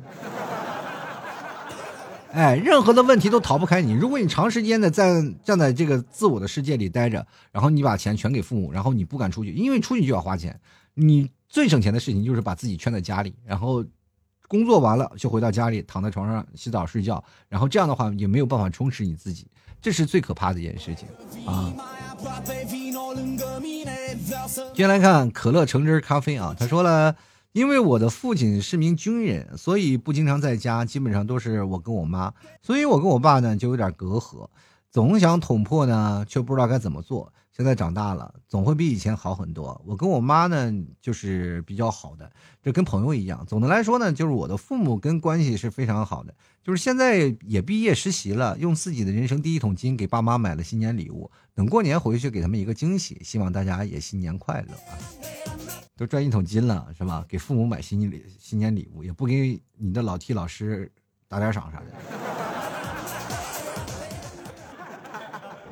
[2.33, 3.93] 哎，任何的问题都逃不开你。
[3.93, 10.61] 如果你长时间的在站在这个自我的世界里待着，然后你把钱全给父母，然后你不敢出去，因为出去就要花钱，
[10.95, 11.31] 你。
[11.53, 13.85] 最省钱的事情就是把自己圈在家里，然后
[14.49, 19.47] 工作完了就回到家里，躺在床上洗澡睡觉，然后这样的话也没有办法充实你自己，
[19.79, 21.07] 这是最可怕的一件事情
[21.45, 21.71] 啊。
[24.73, 27.15] 接下来看可乐橙汁咖啡啊，他说了，
[27.53, 32.33] 因为我的父亲是名军人，所以不经常在家，基本上都是我跟我妈，
[32.63, 34.49] 所以我跟我爸呢就有点隔阂，
[34.91, 37.33] 总想捅破呢，却不知道该怎么做。
[37.55, 39.79] 现在长大了，总会比以前好很多。
[39.87, 40.73] 我跟我妈呢，
[41.03, 42.33] 就是比较好的，
[42.63, 43.45] 这跟朋友一样。
[43.47, 46.35] 总的来说呢，就是我的父母跟关系是非常好的。
[46.65, 53.21] 就是现在也毕业实习了，用自己的人生第一桶金给爸妈买了新年礼物，等过年回去给他们一个惊喜。
[53.23, 54.97] 希望大家也新年快乐啊！
[56.03, 57.25] 都赚一桶金了是吧？
[57.31, 60.91] 给父母买新年礼新年礼物，也不给你的老 T 老师
[61.29, 61.87] 打点赏啥的。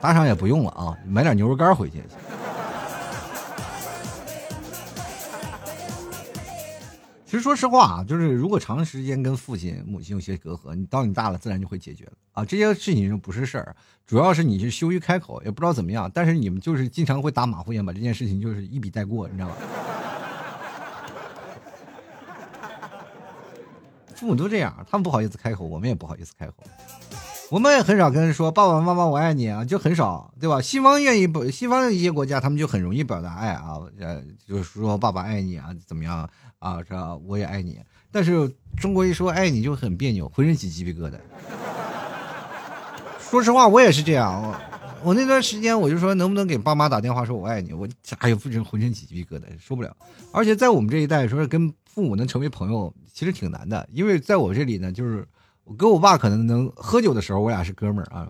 [0.01, 2.05] 打赏也不用了啊，买点牛肉干回去。
[7.27, 12.45] 其实说实话啊，就是如果长时间跟父亲、母亲有些隔阂，你到你大了自然就会解决了啊。
[12.45, 13.75] 这些事情就不是事儿，
[14.07, 16.09] 主要是你是羞于开口，也不知道怎么样。
[16.15, 19.57] 但是你们就是经常会打马虎眼，把这件事情就是一笔带过，你知道吧？
[24.21, 26.53] 父母都这样，他们不好意思开口，我们也不好意思开口。
[27.49, 30.61] 我们也很少跟人说爸爸妈妈我爱你啊，就很少，对吧？
[30.61, 31.51] 西方愿意不？
[31.51, 36.79] 西方的一些国家，他们就很容易表达爱啊，呃，就是说爸爸爱你啊，怎么样啊？
[36.87, 37.17] 是吧？
[37.17, 37.81] 我也爱你。
[38.13, 41.15] 但是中国一说爱你就很别扭，浑身起鸡皮疙瘩。
[43.19, 44.55] 说实话，我也是这样。
[45.03, 47.73] 我那段时间我就说，能不能给爸妈打电话说我爱你？
[47.73, 47.89] 我
[48.19, 49.97] 哎呦，浑身浑身起鸡皮疙瘩，受不了。
[50.33, 55.27] 而且在我们这一代，说是跟父母能成为朋友，其实挺难的，因为在我这里呢，就是。
[55.65, 58.27] 我跟我爸可能能喝酒的时候，我俩是哥们儿啊。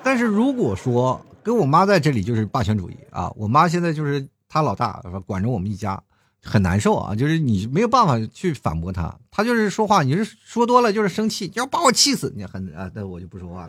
[0.00, 3.32] 但是如果说跟我妈在这里，就是霸权主义啊。
[3.34, 6.00] 我妈现在就是她老大，管着我们一家，
[6.42, 7.14] 很难受啊。
[7.14, 12.32] 就是你没有办法去反驳他，他就是说话，你是说多了就是生气，你要把我气死。
[12.36, 13.68] 你很啊，那我就不说话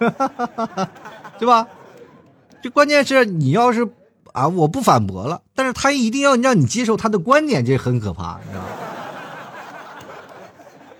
[0.00, 0.90] 了，
[1.38, 1.66] 对吧？
[2.62, 3.88] 这关键是你要是。
[4.32, 4.48] 啊！
[4.48, 8.68] 我不反驳了，但是他一定要让你接受他的观点，这很可怕，你知道吗？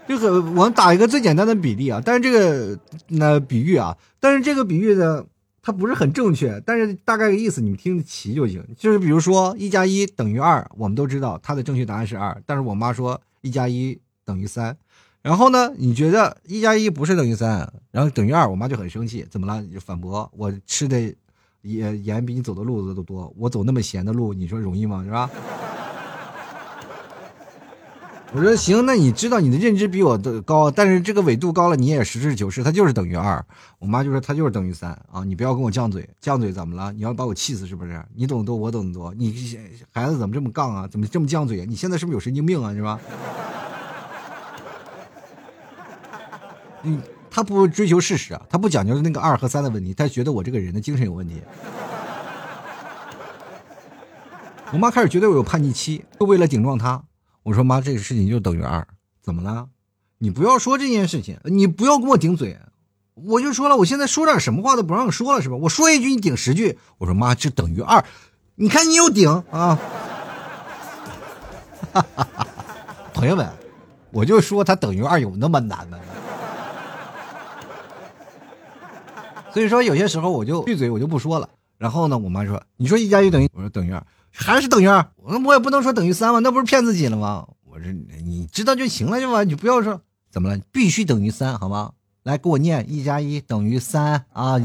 [0.06, 2.78] 就很，我们打一个最简单的比例啊，但是这个
[3.08, 5.24] 那比喻啊，但是这个比喻呢，
[5.62, 8.62] 它不是很正确，但是大概的意思你们听得齐就行。
[8.76, 14.76] 就是比如说一加一等于二，我们都知道它的正确答案是二，但是我妈说一加一等于三，
[15.22, 19.62] 然后呢，你觉得一加一不是等于三，然后等于二，我妈就很生气，怎么了？
[19.62, 21.14] 你就反驳我吃的。
[21.64, 25.04] 盐盐比你走的路子都多，我走那么咸的路，你说容易吗？
[25.04, 25.30] 是吧？
[28.34, 33.44] 我说行，那你知道你的认知比我的高，但是这个纬度高了，你也实事求是，它就是等于二。
[33.78, 35.22] 我妈就说它就是等于三啊！
[35.22, 36.90] 你不要跟我犟嘴，犟嘴怎么了？
[36.92, 38.02] 你要把我气死是不是？
[38.14, 39.12] 你懂得多，我懂得多。
[39.14, 39.34] 你
[39.92, 40.88] 孩子怎么这么杠啊？
[40.88, 41.66] 怎么这么犟嘴啊？
[41.68, 42.72] 你现在是不是有神经病啊？
[42.72, 42.98] 是吧？
[46.82, 46.98] 你。
[47.34, 51.40] 他不追求事实啊，他不讲究那个二和三的问题，他觉得我这个人的精神有问题。
[54.70, 57.02] 我妈开始觉得我有叛逆期，就为了顶撞他。
[57.42, 58.86] 我说妈，这个事情就等于二，
[59.20, 59.68] 怎么了？
[60.18, 62.56] 你不要说这件事情，你不要跟我顶嘴。
[63.14, 65.56] 我就说了，我现在说点什么话都不让说了，是吧？
[65.56, 66.78] 我说一句你顶十句。
[66.98, 68.04] 我说妈，这等于二，
[68.54, 69.78] 你看你又顶啊！
[73.12, 73.46] 朋友们，
[74.10, 75.98] 我就说它等于二有那么难吗？
[79.52, 81.48] 所以说有些时候我就闭嘴，我就不说了。
[81.76, 87.92] 然后呢，我妈说：“你说一加一等于？”我说：“等于二，还是等于二。”我说：“我也不能说等于三嘛，那不是骗自己了吗？”我说
[88.24, 91.92] ：“你知道就行了，就完，你不要说怎么了，必须等于三，好吗？
[92.22, 94.58] 来，给我念一加一等于三啊！”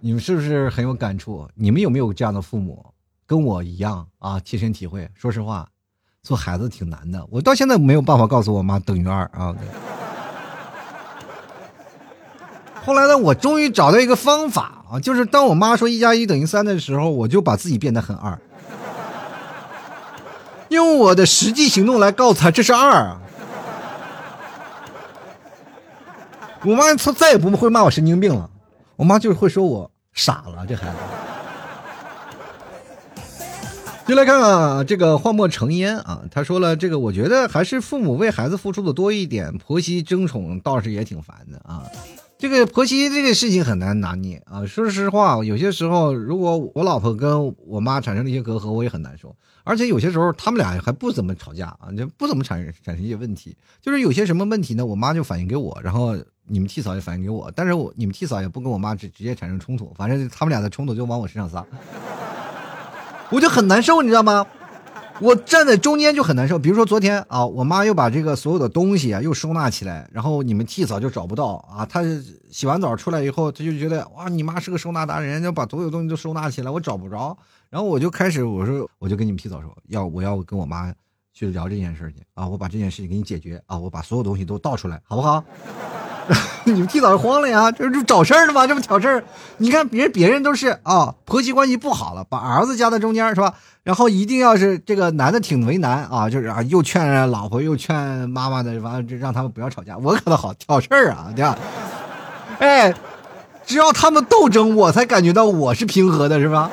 [0.00, 1.48] 你们是不是很有感触？
[1.54, 2.92] 你们有没有这样的父母？
[3.24, 5.08] 跟我一样啊，切身体会。
[5.14, 5.68] 说实话，
[6.22, 7.24] 做孩子挺难的。
[7.30, 9.54] 我到现在没有办法告诉我妈等于二啊。
[12.84, 18.38] 后来呢，我终于找到一个方法啊，就是当我妈说一加一等于三的时候，我就把自己变得很二，
[20.68, 23.20] 用我的实际行动来告诉她这是二啊。
[26.64, 28.50] 我妈她再也不会骂我神经病了，
[28.96, 30.96] 我妈就是会说我傻了，这孩子。
[34.04, 41.84] 就来看看这个幻墨成烟啊，他说了这个，我觉得还是父母为孩子付出的多一点，婆媳争宠倒是也挺烦的啊。
[42.42, 44.66] 这个婆媳这个事情很难拿捏啊！
[44.66, 49.32] 说实话，有些时候如果我老婆跟我妈产生了一些隔阂，我也很难受。
[49.62, 53.56] 而且有些时候他们俩还不怎么吵架啊，就不怎么产产生一些问题。
[53.80, 56.16] 就是有些什么问题呢，我妈就反映给我，然后
[56.48, 61.64] 你们替嫂也反映给我，但是我你们替嫂也不跟我妈直直接产生冲突，反正他们俩的冲突就往我身上撒，
[63.30, 64.44] 我就很难受，你知道吗？
[65.22, 66.58] 我站在中间就很难受。
[66.58, 71.86] 比如说昨天啊，我妈又把这个所有的东西啊又收纳起来，然后你们替嫂就找不到啊。
[71.86, 72.02] 她
[72.50, 77.36] 洗完澡出来以后，她就觉得哇，你妈是个收纳达人，要把所有东西都收纳起来，我找不着。
[77.70, 80.92] 然后我就开始我说，我就跟你们替嫂说，要我要跟我妈
[81.32, 85.44] 去聊这件事情啊，我把这件事情给你解决啊，我把所有东西都倒出来，好不好？
[86.64, 88.66] 你们替嫂慌了呀，这是找事儿呢吗？
[88.66, 89.24] 这不挑事儿？
[89.58, 93.54] 你看别别人都是啊，婆媳关系不好了，把儿子夹在中间是吧？
[93.82, 97.96] 然后一定要是这个男的挺为难啊，就是啊，又劝老婆又劝
[98.30, 99.98] 妈妈的，完了就让他们不要吵架。
[99.98, 101.58] 我可倒好，挑事儿啊，对吧？
[102.60, 102.94] 哎，
[103.66, 106.70] 只要他们斗争，我才感觉到我是平和的，是吧？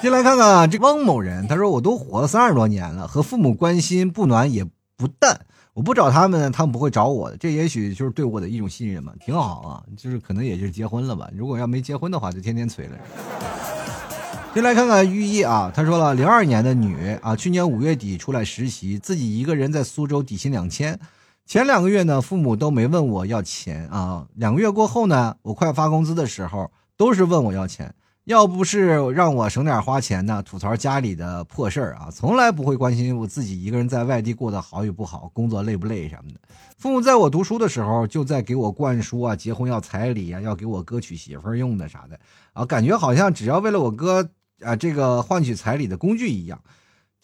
[0.00, 4.64] 进来看看啊这汪某人，他说我都活了三十多年了，和父母关心不暖也
[4.96, 5.40] 不淡。
[5.74, 9.82] 我不找他们，他们不会找我的，这也许就是对我的一种信任嘛，挺好啊。
[9.96, 11.28] 就是可能也就是结婚了吧。
[11.34, 12.96] 如果要没结婚的话，就天天催了。
[14.54, 20.96] 先来看看寓意啊，他说了，零二年的女啊，去年五月底出来实习，自己一个人在苏州，底薪两千。
[21.44, 24.28] 前两个月呢，父母都没问我要钱啊。
[24.36, 27.92] 两个月过后呢，我快发工资的时候，都是问我要钱。
[28.24, 36.40] 要不是让我省点花钱呢，吐槽家里的破事儿啊，从来不会关心我自己一个人在外地过得好与不好，工作累不累什么的。
[36.78, 42.18] 父母在我读书的时候就在给我灌输啊，结婚要彩礼啊，要给我哥娶媳妇用的啥的
[42.54, 44.26] 啊，感觉好像只要为了我哥
[44.62, 46.58] 啊这个换取彩礼的工具一样。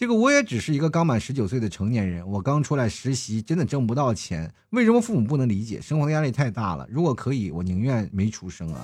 [0.00, 4.50] 这个我也只是一个刚满十九岁的成年人，我刚出来实习，真的挣不到钱。
[4.70, 5.78] 为什么父母不能理解？
[5.78, 6.86] 生活的压力太大了。
[6.90, 8.80] 如果可以，我宁愿没出生啊。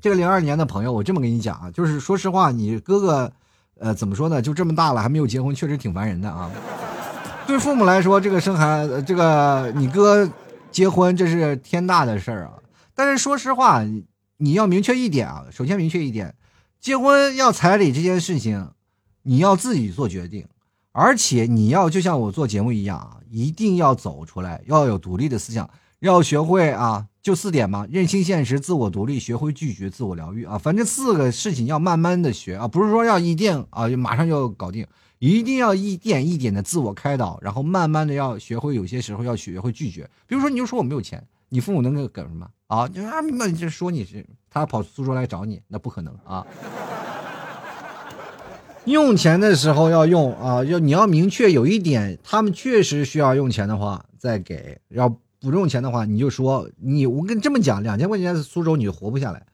[0.00, 3.32] 这个零二年的朋友，我这么跟你讲啊，就是说实话，你哥哥，
[3.80, 4.40] 呃，怎么说呢？
[4.40, 6.48] 就这么大了还没有结婚，确实挺烦人的啊。
[7.48, 10.30] 对父母来说，这个生孩，这个你哥
[10.70, 12.52] 结婚，这是天大的事儿啊。
[12.94, 13.82] 但是说实话，
[14.36, 16.36] 你要明确一点啊，首先明确一点，
[16.78, 18.70] 结婚要彩礼这件事情。
[19.22, 20.46] 你要自己做决定，
[20.92, 25.68] 而且你要就像我做节目一样啊，一定要走出来，要有独立的思想，
[26.00, 30.58] 要学会啊，就四点嘛：认清现实、自我独立、学会拒绝、自我疗愈啊。
[30.58, 34.86] 反正四个事情要慢慢的学啊，不是说要一定啊，马上就搞定，
[35.18, 40.10] 一定要一点一点的自我开导，然后慢慢的要学会，有些时候要学会拒绝。
[40.26, 42.88] 比如说，你就说我没有钱，你父母能给给什么啊？
[42.88, 46.44] 就啊，那就说你是他跑苏州来找你，那不可能啊。
[48.84, 59.46] 用钱的时候要用啊，要你要明确有一点，他们确实需要用钱的话再给；要不用钱的话，你就说你我跟你这么讲，两千块钱在苏州你就活不下来，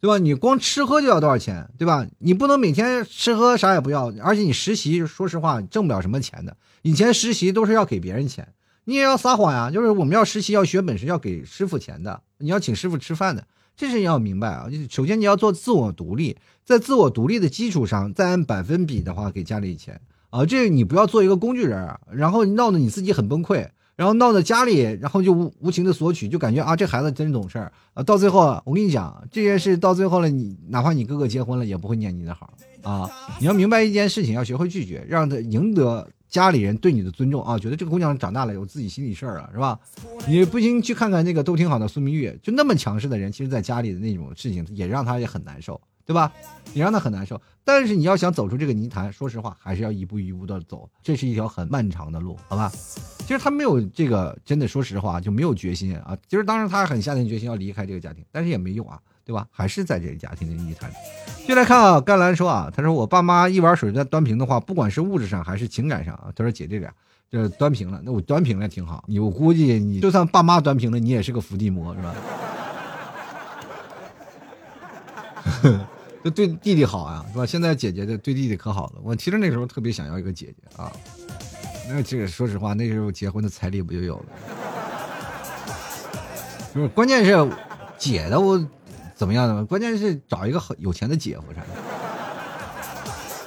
[0.00, 0.16] 对吧？
[0.16, 2.06] 你光吃喝就要多少钱，对吧？
[2.18, 6.56] 你不能每天吃喝啥也不要，而且你实习，说实话挣不了什么钱的。
[6.80, 8.48] 以前实习都是要给别人钱，
[8.84, 13.46] 你也要撒谎呀，就是我们要实习要学本事，要给师傅钱的，你要请师傅吃饭的。
[13.76, 14.66] 这是你要明白啊！
[14.90, 20.00] 首先你要做自我独立，在自我独立的基础上，再按百分比的话给家里钱
[20.30, 28.02] 啊，这你不要做一个工具人，然后闹得你自己很崩溃，然后闹得家里，然后就无无情的索取，就感觉啊，这孩子真懂事儿啊。
[28.02, 32.52] 到最后，我跟你讲，这件事到最后了，你哪怕你哥哥结婚了，也不会念你的好
[32.82, 33.10] 啊。
[33.40, 37.56] 你要明白一件事情，要学会拒绝，让他赢得家里人对你的尊重啊。
[37.56, 39.78] 觉得这个姑娘长大了，有自己心里事儿了，是吧？
[40.26, 45.80] 你不行，去看看那个都挺好的苏明玉，就那么强势的人，其实在家里的那种事情也让她也很难受。
[46.04, 46.32] 对吧？
[46.74, 52.68] 也让她很难受，但是你要想走出这个泥潭，说实话，还是要一步一步的走，这是一条很漫长的路，好吧？
[53.20, 56.18] 其实他没有这个，真的说实话就没有决心啊。
[56.26, 59.46] 其实当时他很下定决心要离开这个家庭，但是也没用啊，对吧？
[59.50, 60.90] 还是在这个家庭的泥潭。
[61.46, 66.92] 就来看啊，甘兰说啊，他说我爸妈一碗水再端平的话，不管是物质上还是情感上啊，他说姐这俩
[67.30, 69.04] 这端平了，那我端平了挺好。
[69.06, 72.14] 你我估计你就算爸妈端平了，你也是个伏地魔，是吧？
[76.22, 77.44] 就对弟弟好啊，是吧？
[77.44, 79.00] 现在姐姐的对弟弟可好了。
[79.02, 80.92] 我其实那时候特别想要一个姐姐啊。
[81.88, 84.24] 那这个说实话，那时候结婚的彩礼不就有了？
[86.72, 87.50] 不是，关键是
[87.98, 88.64] 姐的我
[89.22, 89.64] 怎么样的？
[89.64, 91.91] 关键是找一个很有钱的姐夫啥的。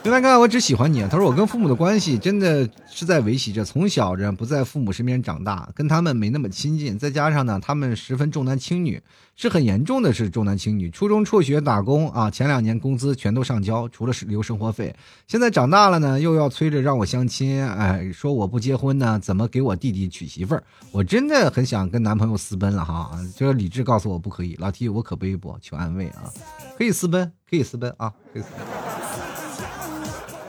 [0.06, 1.02] 另外看，我只喜欢你。
[1.10, 6.96] 他说我跟父母的关系真的是在维系着，从小着不在父母身边长大，跟他们没那么亲近。
[6.96, 9.02] 再加上呢，他们十分重男轻女，
[9.36, 10.92] 是很严重的，是重男轻女。
[10.92, 14.96] 初中辍学打工啊，前两年工资全都上交，除了留生活费。
[15.26, 20.64] 现在长大了呢，又要催着让我相亲，哎，说我不结婚呢，怎么给我弟弟娶媳妇儿？
[20.92, 23.10] 我真的很想跟男朋友私奔了哈。
[23.36, 25.58] 这理智告诉我不可以，老弟我可悲不？
[25.64, 26.30] 求安慰啊！
[26.78, 28.14] 可以私奔，可以私奔啊！
[28.32, 29.25] 可以私奔。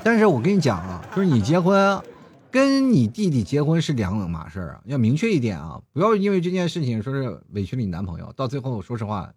[0.07, 2.01] 但是我跟你讲啊，就是你结婚，
[2.49, 9.33] 跟你弟弟结婚是两码事儿啊，要明确一点啊，不要因为这件事情说是委屈了你男朋友，到最后说实话，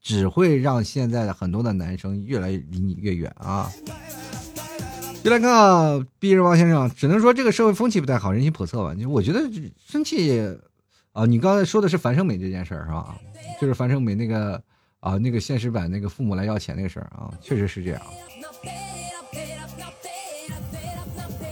[0.00, 3.68] 只会让现在的很多的男生越来离你越远啊。
[5.24, 8.94] 就来看啊，毕人王先生，只能说这个社会风气不太好，人心叵测吧。
[8.96, 9.40] 你我觉得
[9.84, 10.40] 生气
[11.10, 13.16] 啊，你刚才说的是樊胜美这件事儿是吧？
[13.60, 14.62] 就是樊胜美那个
[15.00, 18.00] 啊，那个现实版那个父母来要钱那个事儿啊，确实是这样。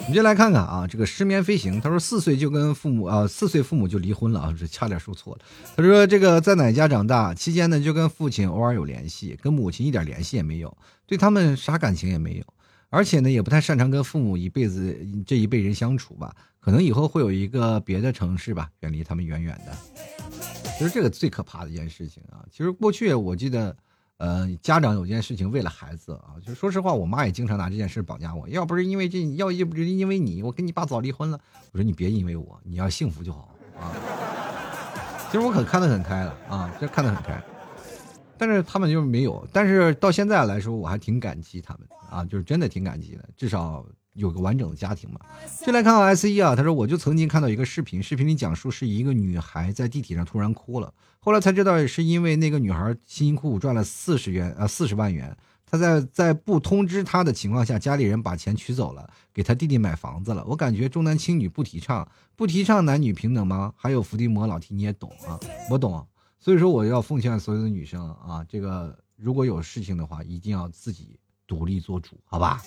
[0.05, 5.41] 我们就来看看啊，这个失眠飞行，他说四岁就跟父母啊，四岁父母就离婚了啊，这差点说错了。
[5.75, 10.77] 他说这个在奶家长大期间呢，就跟父亲偶尔有联系，跟母亲一点联系也没有，
[11.07, 12.45] 对他们啥感情也没有，
[12.91, 14.95] 而且呢，也不太擅长跟父母一辈子
[15.27, 19.75] 这一辈人相处吧，可能以后会有一个别的城市吧，远离他们远远的。
[20.77, 23.75] 其实这个最可怕的一件事情啊，其实过去我记得。
[24.25, 28.49] 呃，家长有件事情为了孩子啊，就说实话，我妈也经常拿这件事绑架我。
[28.49, 31.39] 要不是因为这，要不是因为你，我跟你爸早离婚了。
[31.73, 33.93] 我说你别因为我，你要幸福就好啊。
[35.31, 37.39] 其实我可看得很开了啊，这看得很开。
[38.39, 39.47] 但是他们就没有。
[39.53, 43.85] 但是到现在来说，我还挺感激他们啊，就是真的挺感激的，至少。
[44.15, 45.19] 有个完整的家庭嘛？
[45.67, 50.95] 就来看看 S 一啊，他说我就曾经看到一个视频，视频里讲述是一个女孩在地铁上突然哭了，
[51.25, 60.45] 后来才知道是因为那个女孩辛辛苦苦赚了四十元啊四十万元，她在在不通知她的情况下，家里人把钱取走了，给她弟弟买房子了。
[60.47, 62.07] 我感觉重男轻女不提倡，
[62.37, 63.73] 不提倡男女平等吗？
[63.75, 66.07] 还有伏地魔老提你也懂啊，我懂，
[66.39, 72.61] 所以说我要奉劝所有的女生啊，这个如果有事情的话，一定要自己独立做主，好吧？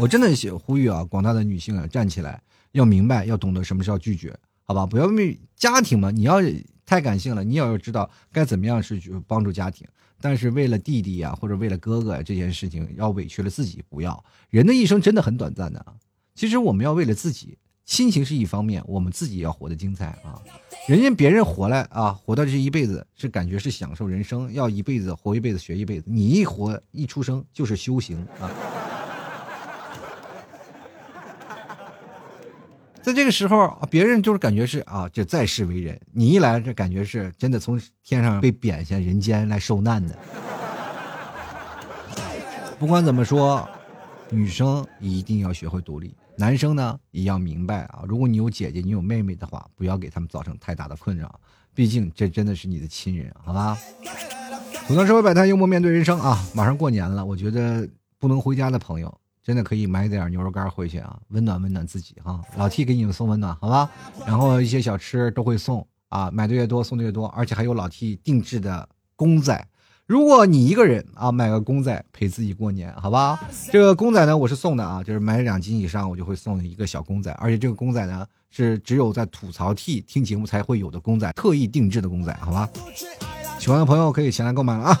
[0.00, 2.42] 我真的想呼吁啊，广大的女性啊，站起来，
[2.72, 4.86] 要明白，要懂得什么是要拒绝，好吧？
[4.86, 6.40] 不要为家庭嘛，你要
[6.86, 9.86] 太感性了，你也要知道该怎么样是去帮助家庭。
[10.20, 14.24] 但是为了弟弟呀，或者为了哥哥啊这件事情，要委屈了自己，不要。
[14.48, 15.94] 人的一生真的很短暂的啊。
[16.34, 20.40] 其实我们要为了自己，心情是一方面，我们自己要活得精彩啊。
[20.88, 26.06] 人家别人活来啊，活到这一辈子是感觉是享受人生，要一辈子活一辈子学一辈子。
[26.06, 28.50] 你一活一出生就是修行啊。
[33.04, 36.00] 在这个时候，别人就是感觉是啊，这在世为人。
[36.10, 40.18] 你一来，这感觉是真的从天上被贬下人间来受难的。
[42.78, 43.68] 不管怎么说，
[44.30, 48.04] 女生一定要学会独立，男生呢也要明白啊。
[48.08, 51.38] 如果你有姐姐，你有妹妹的话，不要给他们造成太大的困扰，
[51.74, 53.76] 毕竟这真的是你的亲人，好吧？
[54.86, 56.42] 吐槽社会百态，幽默面对人生啊！
[56.54, 57.86] 马上过年了，我觉得
[58.18, 59.14] 不能回家的朋友。
[59.44, 62.40] 真的可以买点牛肉干回去啊，温暖温暖自己哈。
[62.56, 63.90] 老 T 给你们送温暖，好吧？
[64.26, 69.68] 然后一些小吃都会送啊，买的越多送的越多，而且还有老 T 定制的公仔。
[70.06, 73.38] 如果你一个人啊，买个公仔陪自己过年，好吧？
[73.70, 82.68] 这个公仔呢，我是送的啊，就是买两斤以上，我就会送一个小公仔，而且这个公仔呢，是只有在吐槽 T 听节目才会有的公仔，特意定制的公仔，好吧？
[83.58, 85.00] 喜欢的朋友可以前来购买了啊。